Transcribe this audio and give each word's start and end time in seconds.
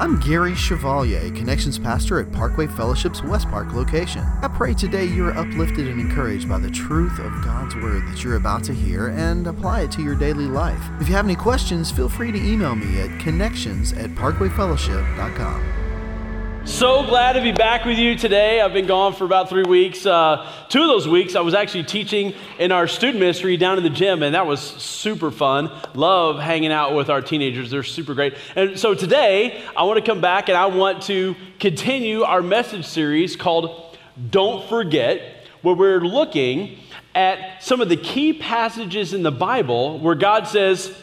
I'm 0.00 0.20
Gary 0.20 0.54
Chevalier, 0.54 1.28
Connections 1.32 1.76
Pastor 1.76 2.20
at 2.20 2.30
Parkway 2.30 2.68
Fellowship's 2.68 3.20
West 3.24 3.48
Park 3.48 3.72
location. 3.72 4.22
I 4.42 4.46
pray 4.46 4.72
today 4.72 5.06
you're 5.06 5.36
uplifted 5.36 5.88
and 5.88 6.00
encouraged 6.00 6.48
by 6.48 6.58
the 6.58 6.70
truth 6.70 7.18
of 7.18 7.32
God's 7.42 7.74
Word 7.74 8.06
that 8.06 8.22
you're 8.22 8.36
about 8.36 8.62
to 8.64 8.72
hear 8.72 9.08
and 9.08 9.48
apply 9.48 9.80
it 9.80 9.90
to 9.92 10.02
your 10.04 10.14
daily 10.14 10.46
life. 10.46 10.88
If 11.00 11.08
you 11.08 11.16
have 11.16 11.24
any 11.24 11.34
questions, 11.34 11.90
feel 11.90 12.08
free 12.08 12.30
to 12.30 12.38
email 12.38 12.76
me 12.76 13.00
at 13.00 13.18
connections 13.18 13.92
at 13.92 14.10
parkwayfellowship.com. 14.10 15.77
So 16.64 17.02
glad 17.02 17.32
to 17.32 17.40
be 17.40 17.52
back 17.52 17.84
with 17.84 17.98
you 17.98 18.14
today. 18.14 18.60
I've 18.60 18.72
been 18.72 18.86
gone 18.86 19.12
for 19.12 19.24
about 19.24 19.48
three 19.48 19.64
weeks. 19.64 20.04
Uh, 20.04 20.48
two 20.68 20.82
of 20.82 20.88
those 20.88 21.08
weeks, 21.08 21.34
I 21.34 21.40
was 21.40 21.54
actually 21.54 21.84
teaching 21.84 22.34
in 22.58 22.72
our 22.72 22.86
student 22.86 23.18
ministry 23.18 23.56
down 23.56 23.78
in 23.78 23.84
the 23.84 23.90
gym, 23.90 24.22
and 24.22 24.34
that 24.34 24.46
was 24.46 24.60
super 24.60 25.30
fun. 25.30 25.70
Love 25.94 26.38
hanging 26.38 26.70
out 26.70 26.94
with 26.94 27.10
our 27.10 27.20
teenagers, 27.22 27.70
they're 27.70 27.82
super 27.82 28.14
great. 28.14 28.34
And 28.54 28.78
so 28.78 28.94
today, 28.94 29.62
I 29.76 29.84
want 29.84 29.98
to 29.98 30.08
come 30.08 30.20
back 30.20 30.48
and 30.48 30.56
I 30.56 30.66
want 30.66 31.02
to 31.04 31.34
continue 31.58 32.22
our 32.22 32.42
message 32.42 32.86
series 32.86 33.34
called 33.34 33.96
Don't 34.30 34.68
Forget, 34.68 35.46
where 35.62 35.74
we're 35.74 36.00
looking 36.00 36.78
at 37.14 37.62
some 37.62 37.80
of 37.80 37.88
the 37.88 37.96
key 37.96 38.32
passages 38.32 39.14
in 39.14 39.22
the 39.22 39.32
Bible 39.32 39.98
where 39.98 40.14
God 40.14 40.46
says, 40.46 40.94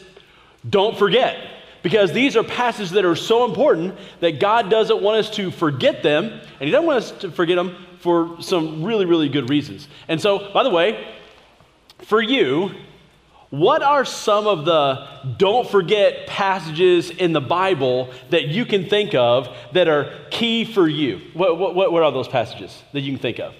Don't 0.69 0.97
forget 0.97 1.54
because 1.85 2.11
these 2.11 2.35
are 2.35 2.41
passages 2.41 2.89
that 2.89 3.05
are 3.05 3.15
so 3.15 3.45
important 3.45 3.95
that 4.19 4.39
God 4.39 4.71
doesn't 4.71 5.03
want 5.03 5.19
us 5.19 5.29
to 5.35 5.51
forget 5.51 6.01
them, 6.01 6.25
and 6.25 6.61
He 6.61 6.71
doesn't 6.71 6.87
want 6.87 6.97
us 6.97 7.11
to 7.19 7.29
forget 7.29 7.57
them 7.57 7.75
for 7.99 8.41
some 8.41 8.83
really, 8.83 9.05
really 9.05 9.29
good 9.29 9.51
reasons. 9.51 9.87
And 10.07 10.19
so, 10.19 10.51
by 10.51 10.63
the 10.63 10.71
way, 10.71 11.13
for 11.99 12.19
you, 12.19 12.71
what 13.51 13.83
are 13.83 14.03
some 14.03 14.47
of 14.47 14.65
the 14.65 15.07
don't 15.37 15.69
forget 15.69 16.25
passages 16.25 17.11
in 17.11 17.33
the 17.33 17.41
Bible 17.41 18.09
that 18.31 18.47
you 18.47 18.65
can 18.65 18.89
think 18.89 19.13
of 19.13 19.55
that 19.73 19.87
are 19.87 20.11
key 20.31 20.65
for 20.65 20.87
you? 20.87 21.21
What, 21.35 21.59
what, 21.59 21.91
what 21.91 22.01
are 22.01 22.11
those 22.11 22.27
passages 22.27 22.81
that 22.93 23.01
you 23.01 23.11
can 23.11 23.21
think 23.21 23.39
of? 23.39 23.53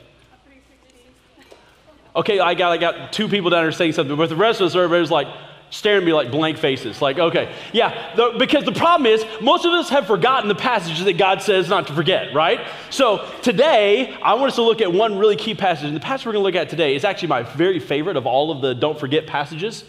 Okay, 2.16 2.40
I 2.40 2.56
got, 2.56 2.72
I 2.72 2.78
got 2.78 3.14
two 3.14 3.28
people 3.28 3.52
down 3.52 3.66
here 3.66 3.72
saying 3.72 3.92
something, 3.92 4.18
but 4.18 4.30
the 4.30 4.36
rest 4.36 4.62
of 4.62 4.66
us, 4.66 4.76
everybody's 4.76 5.12
like, 5.12 5.28
staring 5.70 6.02
at 6.02 6.06
me 6.06 6.14
like 6.14 6.32
blank 6.32 6.58
faces. 6.58 7.02
Like, 7.02 7.20
okay, 7.20 7.54
yeah, 7.74 8.16
the, 8.16 8.36
because 8.38 8.64
the 8.64 8.72
problem 8.72 9.06
is 9.06 9.26
most 9.42 9.66
of 9.66 9.72
us 9.72 9.90
have 9.90 10.08
forgotten 10.08 10.48
the 10.48 10.56
passages 10.56 11.04
that 11.06 11.18
God 11.18 11.42
says 11.42 11.70
not 11.70 11.88
to 11.88 11.94
forget, 11.94 12.34
right? 12.34 12.68
So 12.90 13.30
today, 13.42 14.16
I 14.22 14.34
want 14.36 14.48
us 14.48 14.56
to 14.56 14.62
look 14.64 14.82
at 14.82 14.92
one 14.92 15.18
really 15.18 15.36
key 15.36 15.56
passage. 15.56 15.88
And 15.88 15.96
the 15.96 16.02
passage 16.02 16.26
we're 16.26 16.34
going 16.34 16.44
to 16.44 16.46
look 16.46 16.62
at 16.62 16.70
today 16.70 16.96
is 16.96 17.04
actually 17.04 17.30
my 17.30 17.44
very 17.44 17.80
favorite 17.80 18.18
of 18.18 18.26
all 18.26 18.52
of 18.52 18.62
the 18.62 18.74
don't 18.74 19.00
forget 19.00 19.28
passages. 19.28 19.84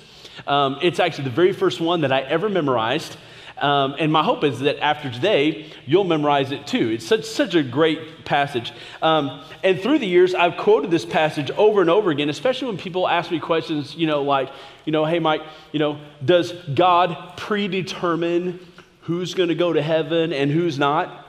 Um, 0.47 0.79
it's 0.83 1.01
actually 1.01 1.25
the 1.25 1.31
very 1.31 1.53
first 1.53 1.81
one 1.81 2.03
that 2.03 2.13
I 2.13 2.23
ever 2.23 2.49
memorized. 2.49 3.17
Um, 3.59 3.97
and 3.99 4.13
my 4.13 4.23
hope 4.23 4.45
is 4.45 4.61
that 4.61 4.79
after 4.81 5.11
today, 5.11 5.71
you'll 5.87 6.05
memorize 6.05 6.53
it 6.53 6.67
too. 6.67 6.91
It's 6.91 7.07
such, 7.07 7.25
such 7.25 7.55
a 7.55 7.63
great 7.63 8.25
passage. 8.25 8.73
Um, 9.01 9.43
and 9.65 9.81
through 9.81 9.99
the 9.99 10.07
years, 10.07 10.35
I've 10.35 10.59
quoted 10.59 10.91
this 10.91 11.07
passage 11.07 11.51
over 11.53 11.81
and 11.81 11.89
over 11.89 12.11
again, 12.11 12.29
especially 12.29 12.69
when 12.69 12.77
people 12.77 13.09
ask 13.09 13.31
me 13.31 13.41
questions, 13.41 13.97
you 13.97 14.07
know, 14.07 14.23
like, 14.23 14.51
you 14.85 14.93
know, 14.93 15.07
hey, 15.07 15.21
Mike, 15.21 15.43
you 15.73 15.79
know, 15.79 15.99
does 16.25 16.53
God 16.75 17.37
predetermine 17.39 18.61
who's 19.03 19.35
going 19.35 19.49
to 19.49 19.55
go 19.55 19.73
to 19.73 19.81
heaven 19.81 20.33
and 20.33 20.51
who's 20.51 20.79
not? 20.79 21.25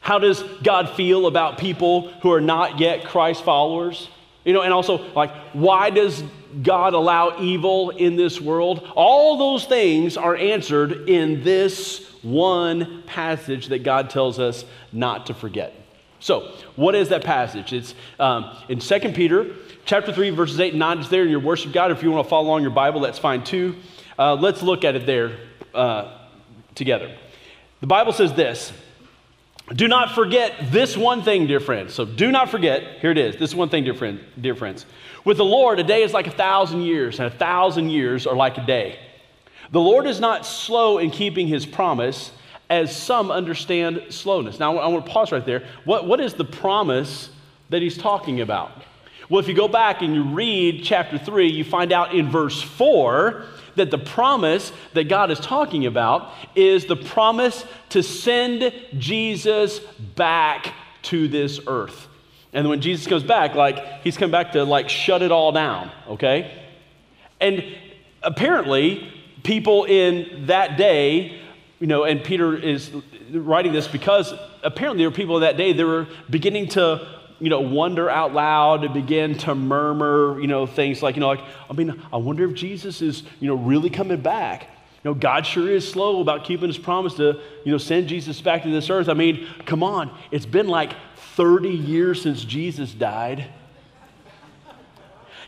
How 0.00 0.18
does 0.18 0.42
God 0.62 0.88
feel 0.90 1.26
about 1.26 1.58
people 1.58 2.08
who 2.22 2.32
are 2.32 2.40
not 2.40 2.80
yet 2.80 3.04
Christ 3.04 3.44
followers? 3.44 4.08
You 4.44 4.54
know, 4.54 4.62
and 4.62 4.72
also, 4.72 5.12
like, 5.12 5.30
why 5.52 5.90
does 5.90 6.24
God 6.62 6.94
allow 6.94 7.40
evil 7.40 7.90
in 7.90 8.16
this 8.16 8.40
world? 8.40 8.90
All 8.94 9.36
those 9.36 9.66
things 9.66 10.16
are 10.16 10.36
answered 10.36 11.08
in 11.08 11.42
this 11.42 12.06
one 12.22 13.02
passage 13.06 13.68
that 13.68 13.84
God 13.84 14.10
tells 14.10 14.38
us 14.38 14.64
not 14.92 15.26
to 15.26 15.34
forget. 15.34 15.74
So, 16.20 16.52
what 16.76 16.94
is 16.94 17.08
that 17.08 17.24
passage? 17.24 17.72
It's 17.72 17.94
um, 18.18 18.54
in 18.68 18.78
2 18.78 18.98
Peter 19.12 19.54
chapter 19.86 20.12
3, 20.12 20.30
verses 20.30 20.60
8 20.60 20.74
and 20.74 20.78
9. 20.78 20.98
It's 20.98 21.08
there 21.08 21.22
in 21.22 21.30
your 21.30 21.40
worship 21.40 21.72
guide. 21.72 21.90
If 21.90 22.02
you 22.02 22.10
want 22.10 22.26
to 22.26 22.28
follow 22.28 22.48
along 22.48 22.62
your 22.62 22.70
Bible, 22.72 23.00
that's 23.00 23.18
fine 23.18 23.42
too. 23.42 23.76
Uh, 24.18 24.34
let's 24.34 24.62
look 24.62 24.84
at 24.84 24.94
it 24.96 25.06
there 25.06 25.38
uh, 25.74 26.18
together. 26.74 27.16
The 27.80 27.86
Bible 27.86 28.12
says 28.12 28.34
this 28.34 28.72
Do 29.74 29.86
not 29.86 30.14
forget 30.14 30.72
this 30.72 30.96
one 30.96 31.22
thing, 31.22 31.46
dear 31.46 31.60
friends. 31.60 31.94
So, 31.94 32.04
do 32.04 32.32
not 32.32 32.50
forget, 32.50 32.98
here 33.00 33.12
it 33.12 33.18
is, 33.18 33.36
this 33.36 33.54
one 33.54 33.68
thing, 33.68 33.84
dear, 33.84 33.94
friend, 33.94 34.20
dear 34.40 34.56
friends. 34.56 34.84
With 35.24 35.36
the 35.36 35.44
Lord, 35.44 35.78
a 35.78 35.84
day 35.84 36.02
is 36.02 36.12
like 36.12 36.26
a 36.26 36.32
thousand 36.32 36.82
years, 36.82 37.20
and 37.20 37.32
a 37.32 37.36
thousand 37.36 37.90
years 37.90 38.26
are 38.26 38.34
like 38.34 38.58
a 38.58 38.66
day. 38.66 38.98
The 39.70 39.80
Lord 39.80 40.06
is 40.06 40.18
not 40.18 40.44
slow 40.44 40.98
in 40.98 41.12
keeping 41.12 41.46
his 41.46 41.64
promise, 41.66 42.32
as 42.68 42.96
some 42.96 43.30
understand 43.30 44.06
slowness. 44.10 44.58
Now, 44.58 44.78
I 44.78 44.88
want 44.88 45.06
to 45.06 45.10
pause 45.10 45.30
right 45.30 45.44
there. 45.44 45.64
What, 45.84 46.06
what 46.06 46.20
is 46.20 46.34
the 46.34 46.44
promise 46.44 47.30
that 47.68 47.82
he's 47.82 47.98
talking 47.98 48.40
about? 48.40 48.70
Well, 49.28 49.40
if 49.40 49.46
you 49.46 49.54
go 49.54 49.68
back 49.68 50.02
and 50.02 50.14
you 50.14 50.24
read 50.24 50.82
chapter 50.82 51.16
3, 51.16 51.48
you 51.48 51.62
find 51.62 51.92
out 51.92 52.14
in 52.14 52.28
verse 52.28 52.60
4 52.60 53.44
that 53.80 53.90
the 53.90 53.98
promise 53.98 54.72
that 54.92 55.04
God 55.08 55.30
is 55.30 55.40
talking 55.40 55.86
about 55.86 56.32
is 56.54 56.84
the 56.84 56.96
promise 56.96 57.64
to 57.88 58.02
send 58.02 58.72
Jesus 58.98 59.80
back 60.14 60.74
to 61.02 61.26
this 61.28 61.58
earth. 61.66 62.06
And 62.52 62.68
when 62.68 62.80
Jesus 62.80 63.06
comes 63.06 63.22
back, 63.22 63.54
like, 63.54 64.02
he's 64.02 64.16
come 64.16 64.30
back 64.30 64.52
to, 64.52 64.64
like, 64.64 64.88
shut 64.88 65.22
it 65.22 65.32
all 65.32 65.52
down, 65.52 65.90
okay? 66.08 66.64
And 67.40 67.64
apparently, 68.22 69.10
people 69.42 69.84
in 69.84 70.46
that 70.46 70.76
day, 70.76 71.40
you 71.78 71.86
know, 71.86 72.04
and 72.04 72.22
Peter 72.22 72.54
is 72.56 72.90
writing 73.32 73.72
this 73.72 73.88
because 73.88 74.34
apparently 74.62 75.02
there 75.02 75.10
were 75.10 75.16
people 75.16 75.40
that 75.40 75.56
day 75.56 75.72
that 75.72 75.86
were 75.86 76.06
beginning 76.28 76.68
to, 76.68 77.08
you 77.40 77.48
know, 77.48 77.60
wonder 77.60 78.08
out 78.08 78.34
loud 78.34 78.84
and 78.84 78.94
begin 78.94 79.36
to 79.38 79.54
murmur, 79.54 80.40
you 80.40 80.46
know, 80.46 80.66
things 80.66 81.02
like, 81.02 81.16
you 81.16 81.20
know, 81.20 81.28
like, 81.28 81.42
I 81.68 81.72
mean, 81.72 82.00
I 82.12 82.18
wonder 82.18 82.44
if 82.44 82.54
Jesus 82.54 83.02
is, 83.02 83.22
you 83.40 83.48
know, 83.48 83.54
really 83.54 83.90
coming 83.90 84.20
back. 84.20 84.68
You 85.02 85.10
know, 85.10 85.14
God 85.14 85.46
sure 85.46 85.70
is 85.70 85.90
slow 85.90 86.20
about 86.20 86.44
keeping 86.44 86.68
his 86.68 86.76
promise 86.76 87.14
to, 87.14 87.40
you 87.64 87.72
know, 87.72 87.78
send 87.78 88.08
Jesus 88.08 88.38
back 88.40 88.62
to 88.64 88.70
this 88.70 88.90
earth. 88.90 89.08
I 89.08 89.14
mean, 89.14 89.48
come 89.64 89.82
on. 89.82 90.14
It's 90.30 90.44
been 90.44 90.68
like 90.68 90.92
30 91.16 91.70
years 91.70 92.20
since 92.20 92.44
Jesus 92.44 92.92
died. 92.92 93.46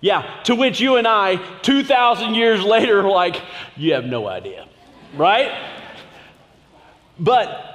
Yeah, 0.01 0.41
to 0.45 0.57
which 0.57 0.81
you 0.81 0.97
and 0.97 1.07
I, 1.07 1.37
2,000 1.61 2.35
years 2.35 2.65
later, 2.65 3.03
like, 3.03 3.41
you 3.77 3.93
have 3.93 4.05
no 4.05 4.27
idea, 4.27 4.67
right? 5.15 5.53
But 7.21 7.72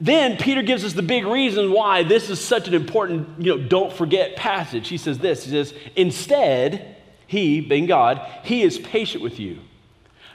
then 0.00 0.36
Peter 0.36 0.62
gives 0.62 0.84
us 0.84 0.92
the 0.92 1.02
big 1.02 1.26
reason 1.26 1.72
why 1.72 2.04
this 2.04 2.30
is 2.30 2.40
such 2.40 2.68
an 2.68 2.74
important, 2.74 3.28
you 3.42 3.56
know, 3.56 3.68
don't 3.68 3.92
forget 3.92 4.36
passage. 4.36 4.88
He 4.88 4.96
says 4.96 5.18
this 5.18 5.44
He 5.44 5.50
says, 5.50 5.74
Instead, 5.96 6.96
he, 7.26 7.60
being 7.60 7.86
God, 7.86 8.26
he 8.44 8.62
is 8.62 8.78
patient 8.78 9.22
with 9.22 9.40
you, 9.40 9.58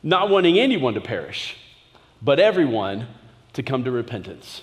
not 0.03 0.29
wanting 0.29 0.59
anyone 0.59 0.93
to 0.95 1.01
perish, 1.01 1.57
but 2.21 2.39
everyone 2.39 3.07
to 3.53 3.63
come 3.63 3.83
to 3.85 3.91
repentance. 3.91 4.61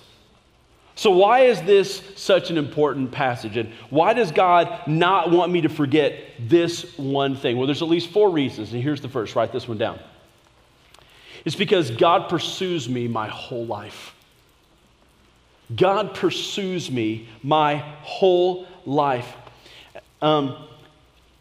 So, 0.95 1.09
why 1.11 1.41
is 1.41 1.61
this 1.63 2.01
such 2.15 2.51
an 2.51 2.57
important 2.57 3.11
passage? 3.11 3.57
And 3.57 3.73
why 3.89 4.13
does 4.13 4.31
God 4.31 4.87
not 4.87 5.31
want 5.31 5.51
me 5.51 5.61
to 5.61 5.69
forget 5.69 6.21
this 6.39 6.97
one 6.97 7.35
thing? 7.35 7.57
Well, 7.57 7.65
there's 7.65 7.81
at 7.81 7.87
least 7.87 8.09
four 8.09 8.29
reasons. 8.29 8.71
And 8.71 8.83
here's 8.83 9.01
the 9.01 9.09
first 9.09 9.35
write 9.35 9.51
this 9.51 9.67
one 9.67 9.77
down. 9.77 9.99
It's 11.43 11.55
because 11.55 11.89
God 11.89 12.29
pursues 12.29 12.87
me 12.87 13.07
my 13.07 13.27
whole 13.27 13.65
life. 13.65 14.13
God 15.75 16.13
pursues 16.15 16.91
me 16.91 17.27
my 17.43 17.77
whole 18.01 18.67
life. 18.85 19.33
Um, 20.21 20.67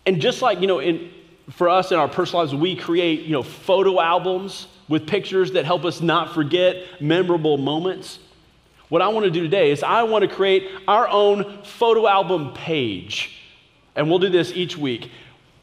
and 0.06 0.20
just 0.20 0.42
like, 0.42 0.60
you 0.60 0.66
know, 0.66 0.78
in, 0.78 1.10
for 1.50 1.68
us 1.68 1.92
in 1.92 1.98
our 1.98 2.08
personal 2.08 2.44
lives, 2.44 2.54
we 2.54 2.76
create, 2.76 3.22
you 3.22 3.32
know, 3.32 3.42
photo 3.42 4.00
albums 4.00 4.66
with 4.88 5.06
pictures 5.06 5.52
that 5.52 5.64
help 5.64 5.84
us 5.84 6.00
not 6.00 6.34
forget 6.34 7.00
memorable 7.00 7.58
moments. 7.58 8.18
What 8.88 9.02
I 9.02 9.08
want 9.08 9.24
to 9.24 9.30
do 9.30 9.42
today 9.42 9.70
is 9.70 9.82
I 9.82 10.02
want 10.02 10.22
to 10.22 10.28
create 10.28 10.68
our 10.88 11.08
own 11.08 11.62
photo 11.62 12.06
album 12.08 12.52
page. 12.54 13.38
And 13.94 14.08
we'll 14.08 14.18
do 14.18 14.28
this 14.28 14.52
each 14.52 14.76
week. 14.76 15.10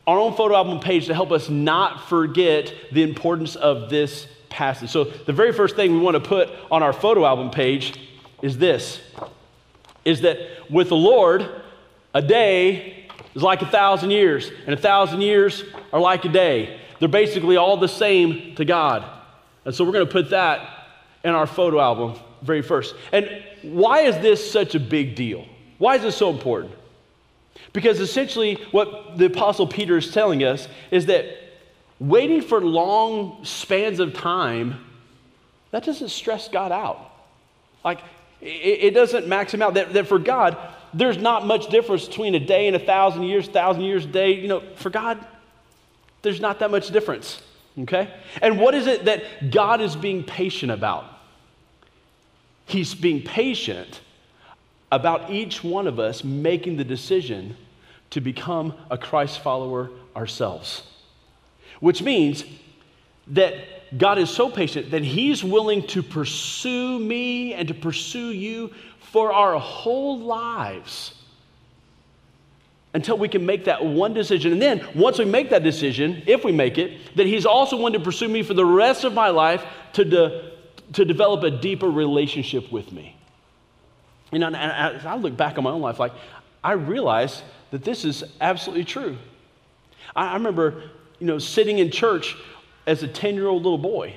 Our 0.05 0.17
own 0.17 0.33
photo 0.35 0.55
album 0.55 0.79
page 0.79 1.07
to 1.07 1.13
help 1.13 1.31
us 1.31 1.49
not 1.49 2.07
forget 2.07 2.73
the 2.93 3.03
importance 3.03 3.57
of 3.57 3.89
this 3.89 4.27
passage. 4.49 4.89
So, 4.89 5.03
the 5.03 5.33
very 5.33 5.51
first 5.51 5.75
thing 5.75 5.91
we 5.91 5.99
want 5.99 6.15
to 6.15 6.21
put 6.21 6.49
on 6.71 6.81
our 6.81 6.93
photo 6.93 7.25
album 7.25 7.49
page 7.49 7.99
is 8.41 8.57
this 8.57 9.01
is 10.07 10.21
that 10.21 10.37
with 10.71 10.87
the 10.87 10.95
Lord, 10.95 11.49
a 12.13 12.21
day 12.21 13.07
is 13.35 13.43
like 13.43 13.61
a 13.61 13.65
thousand 13.65 14.11
years, 14.11 14.49
and 14.65 14.73
a 14.73 14.77
thousand 14.81 15.19
years 15.19 15.65
are 15.91 15.99
like 15.99 16.23
a 16.23 16.29
day. 16.29 16.79
They're 16.99 17.09
basically 17.09 17.57
all 17.57 17.75
the 17.75 17.89
same 17.89 18.55
to 18.55 18.63
God. 18.63 19.03
And 19.65 19.75
so 19.75 19.83
we're 19.83 19.91
going 19.91 20.05
to 20.05 20.11
put 20.11 20.29
that 20.29 20.87
in 21.25 21.31
our 21.31 21.45
photo 21.45 21.81
album 21.81 22.17
very 22.41 22.61
first. 22.61 22.95
And 23.11 23.43
why 23.63 24.01
is 24.03 24.15
this 24.19 24.49
such 24.49 24.75
a 24.75 24.79
big 24.79 25.15
deal? 25.15 25.45
Why 25.77 25.95
is 25.95 26.03
this 26.03 26.15
so 26.15 26.29
important? 26.29 26.73
Because 27.73 27.99
essentially, 27.99 28.55
what 28.71 29.17
the 29.17 29.25
Apostle 29.25 29.67
Peter 29.67 29.97
is 29.97 30.11
telling 30.11 30.43
us 30.43 30.69
is 30.89 31.07
that 31.07 31.25
waiting 31.99 32.41
for 32.41 32.61
long 32.61 33.43
spans 33.43 33.99
of 33.99 34.13
time, 34.13 34.85
that 35.71 35.83
doesn't 35.83 36.09
stress 36.09 36.47
God 36.47 36.71
out. 36.71 37.11
Like, 37.83 37.99
it, 38.41 38.45
it 38.45 38.93
doesn't 38.93 39.27
max 39.27 39.53
him 39.53 39.61
out. 39.61 39.73
That, 39.75 39.93
that 39.93 40.07
for 40.07 40.19
God, 40.19 40.57
there's 40.93 41.17
not 41.17 41.45
much 41.45 41.69
difference 41.69 42.07
between 42.07 42.35
a 42.35 42.39
day 42.39 42.67
and 42.67 42.75
a 42.75 42.79
thousand 42.79 43.23
years, 43.23 43.47
thousand 43.47 43.83
years 43.83 44.05
a 44.05 44.07
day. 44.07 44.33
You 44.33 44.47
know, 44.47 44.63
for 44.75 44.89
God, 44.89 45.23
there's 46.21 46.39
not 46.39 46.59
that 46.59 46.71
much 46.71 46.89
difference. 46.89 47.41
Okay? 47.79 48.11
And 48.41 48.59
what 48.59 48.73
is 48.73 48.87
it 48.87 49.05
that 49.05 49.51
God 49.51 49.81
is 49.81 49.95
being 49.95 50.23
patient 50.23 50.71
about? 50.71 51.05
He's 52.65 52.93
being 52.93 53.21
patient 53.21 54.01
about 54.91 55.29
each 55.29 55.63
one 55.63 55.87
of 55.87 55.99
us 55.99 56.23
making 56.23 56.77
the 56.77 56.83
decision 56.83 57.55
to 58.09 58.21
become 58.21 58.73
a 58.89 58.97
Christ 58.97 59.39
follower 59.39 59.91
ourselves. 60.15 60.83
Which 61.79 62.01
means 62.01 62.43
that 63.31 63.97
God 63.97 64.17
is 64.17 64.29
so 64.29 64.49
patient 64.49 64.91
that 64.91 65.03
He's 65.03 65.43
willing 65.43 65.85
to 65.87 66.03
pursue 66.03 66.99
me 66.99 67.53
and 67.53 67.67
to 67.67 67.73
pursue 67.73 68.31
you 68.31 68.73
for 68.99 69.31
our 69.31 69.59
whole 69.59 70.19
lives 70.19 71.13
until 72.93 73.17
we 73.17 73.27
can 73.27 73.45
make 73.45 73.65
that 73.65 73.85
one 73.85 74.13
decision. 74.13 74.51
And 74.51 74.61
then, 74.61 74.85
once 74.95 75.19
we 75.19 75.25
make 75.25 75.49
that 75.51 75.63
decision, 75.63 76.23
if 76.25 76.43
we 76.43 76.51
make 76.51 76.77
it, 76.77 77.15
that 77.15 77.27
He's 77.27 77.45
also 77.45 77.77
willing 77.77 77.93
to 77.93 77.99
pursue 77.99 78.27
me 78.27 78.43
for 78.43 78.53
the 78.53 78.65
rest 78.65 79.03
of 79.03 79.13
my 79.13 79.29
life 79.29 79.63
to, 79.93 80.03
de- 80.03 80.51
to 80.93 81.05
develop 81.05 81.43
a 81.43 81.51
deeper 81.51 81.89
relationship 81.89 82.71
with 82.71 82.91
me. 82.91 83.15
You 84.31 84.39
know, 84.39 84.47
and 84.47 84.55
as 84.55 85.05
I 85.05 85.15
look 85.15 85.37
back 85.37 85.57
on 85.57 85.63
my 85.63 85.69
own 85.69 85.81
life, 85.81 85.99
like, 85.99 86.13
I 86.63 86.73
realize 86.73 87.43
that 87.71 87.83
this 87.83 88.03
is 88.03 88.23
absolutely 88.41 88.83
true. 88.83 89.17
I, 90.15 90.31
I 90.31 90.33
remember, 90.33 90.89
you 91.19 91.27
know, 91.27 91.39
sitting 91.39 91.79
in 91.79 91.91
church 91.91 92.35
as 92.87 93.03
a 93.03 93.07
10 93.07 93.35
year 93.35 93.47
old 93.47 93.63
little 93.63 93.77
boy. 93.77 94.15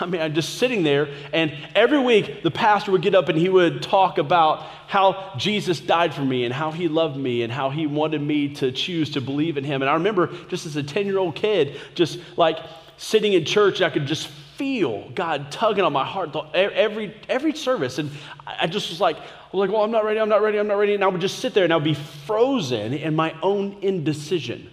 I 0.00 0.06
mean, 0.06 0.22
I'm 0.22 0.34
just 0.34 0.58
sitting 0.58 0.82
there, 0.82 1.08
and 1.34 1.52
every 1.74 1.98
week 1.98 2.42
the 2.42 2.50
pastor 2.50 2.92
would 2.92 3.02
get 3.02 3.14
up 3.14 3.28
and 3.28 3.36
he 3.36 3.50
would 3.50 3.82
talk 3.82 4.16
about 4.16 4.62
how 4.86 5.34
Jesus 5.36 5.80
died 5.80 6.14
for 6.14 6.22
me 6.22 6.44
and 6.44 6.54
how 6.54 6.70
he 6.70 6.88
loved 6.88 7.18
me 7.18 7.42
and 7.42 7.52
how 7.52 7.68
he 7.68 7.86
wanted 7.86 8.22
me 8.22 8.54
to 8.54 8.72
choose 8.72 9.10
to 9.10 9.20
believe 9.20 9.58
in 9.58 9.64
him. 9.64 9.82
And 9.82 9.90
I 9.90 9.94
remember 9.94 10.30
just 10.48 10.64
as 10.64 10.76
a 10.76 10.82
10 10.82 11.04
year 11.04 11.18
old 11.18 11.34
kid, 11.34 11.78
just 11.94 12.18
like 12.38 12.58
sitting 12.96 13.34
in 13.34 13.44
church, 13.44 13.82
I 13.82 13.90
could 13.90 14.06
just 14.06 14.28
feel 14.56 15.10
God 15.10 15.50
tugging 15.50 15.84
on 15.84 15.92
my 15.92 16.04
heart 16.04 16.34
every, 16.54 17.14
every 17.28 17.54
service. 17.54 17.98
And 17.98 18.10
I 18.46 18.66
just 18.66 18.88
was 18.88 19.00
like, 19.00 19.16
I 19.18 19.20
was 19.52 19.60
like, 19.60 19.70
well, 19.70 19.82
I'm 19.82 19.90
not 19.90 20.04
ready, 20.04 20.20
I'm 20.20 20.28
not 20.28 20.40
ready, 20.40 20.58
I'm 20.58 20.68
not 20.68 20.78
ready. 20.78 20.94
And 20.94 21.04
I 21.04 21.08
would 21.08 21.20
just 21.20 21.40
sit 21.40 21.52
there 21.52 21.64
and 21.64 21.72
I 21.72 21.76
would 21.76 21.84
be 21.84 21.94
frozen 21.94 22.94
in 22.94 23.14
my 23.14 23.34
own 23.42 23.76
indecision. 23.82 24.71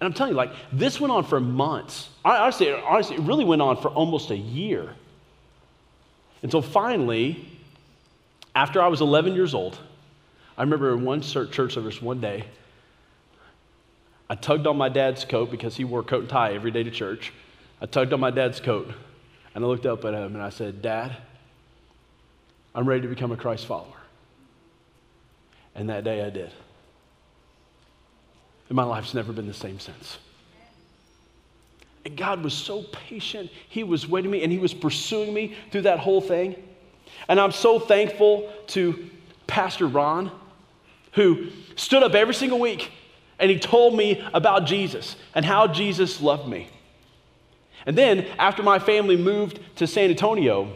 And 0.00 0.06
I'm 0.06 0.12
telling 0.12 0.32
you, 0.32 0.36
like, 0.36 0.52
this 0.72 1.00
went 1.00 1.12
on 1.12 1.24
for 1.24 1.40
months. 1.40 2.10
Honestly, 2.24 2.72
honestly, 2.72 3.16
it 3.16 3.22
really 3.22 3.44
went 3.44 3.62
on 3.62 3.76
for 3.78 3.88
almost 3.88 4.30
a 4.30 4.36
year. 4.36 4.94
Until 6.42 6.60
finally, 6.60 7.48
after 8.54 8.80
I 8.80 8.88
was 8.88 9.00
11 9.00 9.34
years 9.34 9.54
old, 9.54 9.78
I 10.58 10.62
remember 10.62 10.92
in 10.92 11.04
one 11.04 11.22
church 11.22 11.74
service 11.74 12.00
one 12.00 12.20
day, 12.20 12.44
I 14.28 14.34
tugged 14.34 14.66
on 14.66 14.76
my 14.76 14.88
dad's 14.88 15.24
coat 15.24 15.50
because 15.50 15.76
he 15.76 15.84
wore 15.84 16.02
coat 16.02 16.20
and 16.20 16.28
tie 16.28 16.54
every 16.54 16.70
day 16.70 16.82
to 16.82 16.90
church. 16.90 17.32
I 17.80 17.86
tugged 17.86 18.12
on 18.12 18.20
my 18.20 18.30
dad's 18.30 18.60
coat 18.60 18.92
and 19.54 19.64
I 19.64 19.68
looked 19.68 19.86
up 19.86 20.04
at 20.04 20.14
him 20.14 20.34
and 20.34 20.42
I 20.42 20.50
said, 20.50 20.82
Dad, 20.82 21.16
I'm 22.74 22.86
ready 22.86 23.02
to 23.02 23.08
become 23.08 23.32
a 23.32 23.36
Christ 23.36 23.66
follower. 23.66 23.92
And 25.74 25.88
that 25.90 26.04
day 26.04 26.22
I 26.22 26.30
did. 26.30 26.50
And 28.68 28.76
my 28.76 28.84
life's 28.84 29.14
never 29.14 29.32
been 29.32 29.46
the 29.46 29.54
same 29.54 29.78
since. 29.78 30.18
And 32.04 32.16
God 32.16 32.42
was 32.42 32.54
so 32.54 32.82
patient. 32.82 33.50
He 33.68 33.82
was 33.84 34.08
waiting 34.08 34.30
me 34.30 34.42
and 34.42 34.52
He 34.52 34.58
was 34.58 34.74
pursuing 34.74 35.34
me 35.34 35.56
through 35.70 35.82
that 35.82 35.98
whole 35.98 36.20
thing. 36.20 36.56
And 37.28 37.40
I'm 37.40 37.52
so 37.52 37.78
thankful 37.78 38.52
to 38.68 39.10
Pastor 39.46 39.86
Ron, 39.86 40.30
who 41.12 41.48
stood 41.76 42.02
up 42.02 42.14
every 42.14 42.34
single 42.34 42.58
week 42.58 42.92
and 43.38 43.50
he 43.50 43.58
told 43.58 43.96
me 43.96 44.26
about 44.32 44.66
Jesus 44.66 45.16
and 45.34 45.44
how 45.44 45.66
Jesus 45.66 46.20
loved 46.20 46.48
me. 46.48 46.68
And 47.84 47.96
then, 47.96 48.26
after 48.38 48.62
my 48.62 48.78
family 48.78 49.16
moved 49.16 49.60
to 49.76 49.86
San 49.86 50.10
Antonio, 50.10 50.72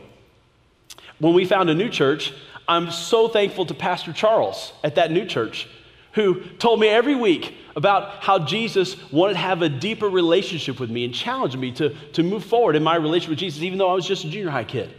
when 1.18 1.34
we 1.34 1.44
found 1.44 1.68
a 1.68 1.74
new 1.74 1.88
church, 1.88 2.32
I'm 2.68 2.90
so 2.90 3.28
thankful 3.28 3.66
to 3.66 3.74
Pastor 3.74 4.12
Charles 4.12 4.72
at 4.84 4.94
that 4.94 5.10
new 5.10 5.24
church 5.24 5.68
who 6.12 6.42
told 6.58 6.80
me 6.80 6.88
every 6.88 7.14
week 7.14 7.54
about 7.76 8.22
how 8.22 8.38
Jesus 8.38 8.96
wanted 9.12 9.34
to 9.34 9.38
have 9.38 9.62
a 9.62 9.68
deeper 9.68 10.08
relationship 10.08 10.80
with 10.80 10.90
me 10.90 11.04
and 11.04 11.14
challenged 11.14 11.58
me 11.58 11.70
to, 11.72 11.94
to 12.12 12.22
move 12.22 12.44
forward 12.44 12.76
in 12.76 12.82
my 12.82 12.96
relationship 12.96 13.30
with 13.30 13.38
Jesus, 13.38 13.62
even 13.62 13.78
though 13.78 13.90
I 13.90 13.94
was 13.94 14.06
just 14.06 14.24
a 14.24 14.28
junior 14.28 14.50
high 14.50 14.64
kid. 14.64 14.92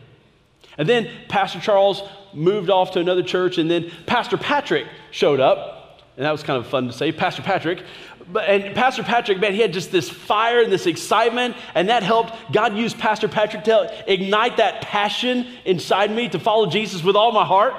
And 0.78 0.88
then 0.88 1.10
Pastor 1.28 1.60
Charles 1.60 2.02
moved 2.34 2.70
off 2.70 2.92
to 2.92 3.00
another 3.00 3.24
church, 3.24 3.58
and 3.58 3.70
then 3.70 3.92
Pastor 4.06 4.38
Patrick 4.38 4.88
showed 5.12 5.42
up, 5.42 6.02
and 6.16 6.26
that 6.26 6.32
was 6.32 6.44
kind 6.44 6.58
of 6.58 6.68
fun 6.68 6.88
to 6.88 6.94
say. 6.94 7.12
Pastor 7.12 7.42
Patrick 7.42 7.84
but, 8.32 8.50
and 8.50 8.76
Pastor 8.76 9.04
Patrick, 9.04 9.40
man, 9.40 9.54
he 9.54 9.62
had 9.62 9.74
just 9.74 9.92
this 9.92 10.10
fire 10.10 10.62
and 10.62 10.72
this 10.72 10.86
excitement, 10.86 11.56
and 11.76 11.90
that 11.90 12.04
helped. 12.04 12.34
God 12.52 12.76
used 12.76 12.98
Pastor 12.98 13.28
Patrick 13.28 13.66
to 13.66 14.12
ignite 14.12 14.58
that 14.58 14.82
passion 14.82 15.48
inside 15.66 16.12
me 16.12 16.30
to 16.30 16.40
follow 16.40 16.68
Jesus 16.68 17.04
with 17.04 17.16
all 17.16 17.32
my 17.32 17.46
heart. 17.46 17.74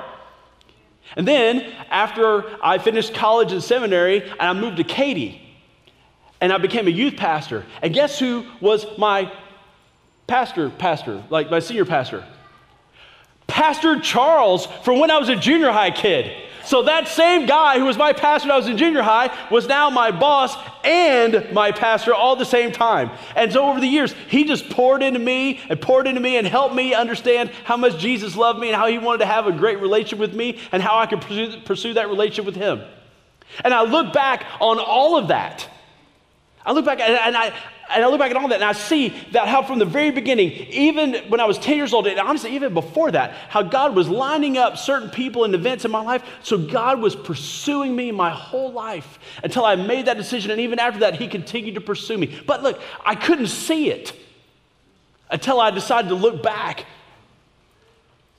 And 1.17 1.29
then, 1.29 1.73
after 1.91 2.57
I 2.63 2.79
finished 2.79 3.15
college 3.15 3.53
and 3.53 3.63
seminary, 3.63 4.23
and 4.23 4.41
I 4.41 4.53
moved 4.53 4.79
to 4.79 4.85
Katy, 4.85 5.41
and 6.41 6.53
I 6.53 6.59
became 6.59 6.87
a 6.87 6.91
youth 6.91 7.17
pastor. 7.17 7.65
And 7.83 7.93
guess 7.95 8.19
who 8.19 8.47
was 8.61 8.87
my 8.99 9.33
pastor, 10.27 10.71
pastor, 10.71 11.23
like 11.31 11.51
my 11.51 11.61
senior 11.61 11.85
pastor? 11.85 12.25
Pastor 13.47 14.01
Charles 14.01 14.67
from 14.85 14.99
when 14.99 15.11
I 15.11 15.19
was 15.19 15.29
a 15.29 15.37
junior 15.37 15.71
high 15.71 15.91
kid. 15.91 16.35
So 16.65 16.83
that 16.83 17.09
same 17.09 17.47
guy 17.47 17.79
who 17.79 17.85
was 17.85 17.97
my 17.97 18.13
pastor 18.13 18.49
when 18.49 18.55
I 18.55 18.57
was 18.57 18.69
in 18.69 18.77
junior 18.77 19.03
high 19.03 19.37
was 19.51 19.67
now 19.67 19.91
my 19.91 20.11
boss 20.11 20.57
and 20.85 21.47
my 21.53 21.73
pastor 21.73 22.15
all 22.15 22.33
at 22.35 22.39
the 22.39 22.45
same 22.45 22.73
time. 22.73 23.11
And 23.35 23.53
so 23.53 23.69
over 23.69 23.81
the 23.81 23.87
years, 23.87 24.15
he 24.29 24.45
just 24.45 24.71
poured 24.71 25.03
into 25.03 25.19
me 25.19 25.61
and 25.69 25.81
poured 25.81 26.07
into 26.07 26.21
me 26.21 26.37
and 26.37 26.47
helped 26.47 26.75
me 26.75 26.95
understand 26.95 27.51
how 27.65 27.77
much 27.77 27.99
Jesus 27.99 28.37
loved 28.37 28.61
me 28.61 28.69
and 28.69 28.77
how 28.77 28.87
he 28.87 28.99
wanted 28.99 29.19
to 29.19 29.27
have 29.27 29.47
a 29.47 29.53
great 29.53 29.81
relationship 29.81 30.19
with 30.19 30.35
me 30.35 30.59
and 30.71 30.83
how 30.83 30.99
I 30.99 31.07
could 31.07 31.21
pursue, 31.21 31.61
pursue 31.65 31.95
that 31.95 32.09
relationship 32.09 32.45
with 32.45 32.57
him. 32.57 32.83
And 33.65 33.75
I 33.75 33.83
look 33.83 34.13
back 34.13 34.47
on 34.61 34.79
all 34.79 35.17
of 35.17 35.29
that. 35.29 35.69
I 36.65 36.73
look 36.73 36.85
back 36.85 37.01
and, 37.01 37.13
and 37.13 37.37
I, 37.37 37.53
and 37.95 38.05
I 38.05 38.09
look 38.09 38.19
back 38.19 38.31
at 38.31 38.37
all 38.37 38.49
that 38.49 38.57
and 38.57 38.65
I 38.65 38.73
see 38.73 39.09
that 39.33 39.49
how 39.49 39.63
from 39.63 39.79
the 39.79 39.85
very 39.85 40.11
beginning, 40.11 40.51
even 40.51 41.15
when 41.29 41.41
I 41.41 41.45
was 41.45 41.59
10 41.59 41.77
years 41.77 41.93
old, 41.93 42.07
and 42.07 42.19
honestly, 42.19 42.55
even 42.55 42.75
before 42.75 43.11
that, 43.11 43.33
how 43.49 43.63
God 43.63 43.95
was 43.95 44.09
lining 44.09 44.59
up 44.59 44.77
certain 44.77 45.11
people 45.11 45.45
and 45.45 45.55
events 45.55 45.85
in 45.85 45.91
my 45.91 46.03
life. 46.03 46.23
So 46.43 46.59
God 46.59 47.01
was 47.01 47.15
pursuing 47.15 47.95
me 47.95 48.11
my 48.11 48.31
whole 48.31 48.73
life 48.73 49.19
until 49.43 49.65
I 49.65 49.77
made 49.77 50.07
that 50.07 50.17
decision. 50.17 50.51
And 50.51 50.61
even 50.61 50.79
after 50.79 51.01
that, 51.01 51.17
He 51.17 51.29
continued 51.29 51.75
to 51.77 51.81
pursue 51.81 52.19
me. 52.19 52.41
But 52.47 52.63
look, 52.63 52.81
I 53.05 53.15
couldn't 53.15 53.49
see 53.49 53.91
it 53.91 54.13
until 55.31 55.61
I 55.61 55.71
decided 55.71 56.09
to 56.09 56.15
look 56.15 56.43
back 56.43 56.85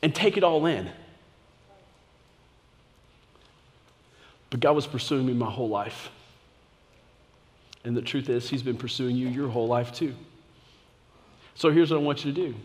and 0.01 0.13
take 0.13 0.38
it 0.38 0.44
all 0.44 0.66
in. 0.66 0.89
But 4.50 4.60
God 4.60 4.75
was 4.75 4.86
pursuing 4.86 5.25
me 5.25 5.34
my 5.34 5.50
whole 5.50 5.70
life. 5.70 6.12
And 7.84 7.96
the 7.96 8.02
truth 8.02 8.30
is, 8.30 8.50
He's 8.50 8.63
been 8.63 8.78
pursuing 8.78 9.16
you 9.16 9.28
your 9.28 9.50
whole 9.50 9.68
life 9.68 9.92
too. 9.92 10.16
So 11.56 11.70
here's 11.72 11.92
what 11.92 11.98
I 11.98 12.04
want 12.04 12.25
you 12.25 12.34
to 12.34 12.42
do 12.48 12.56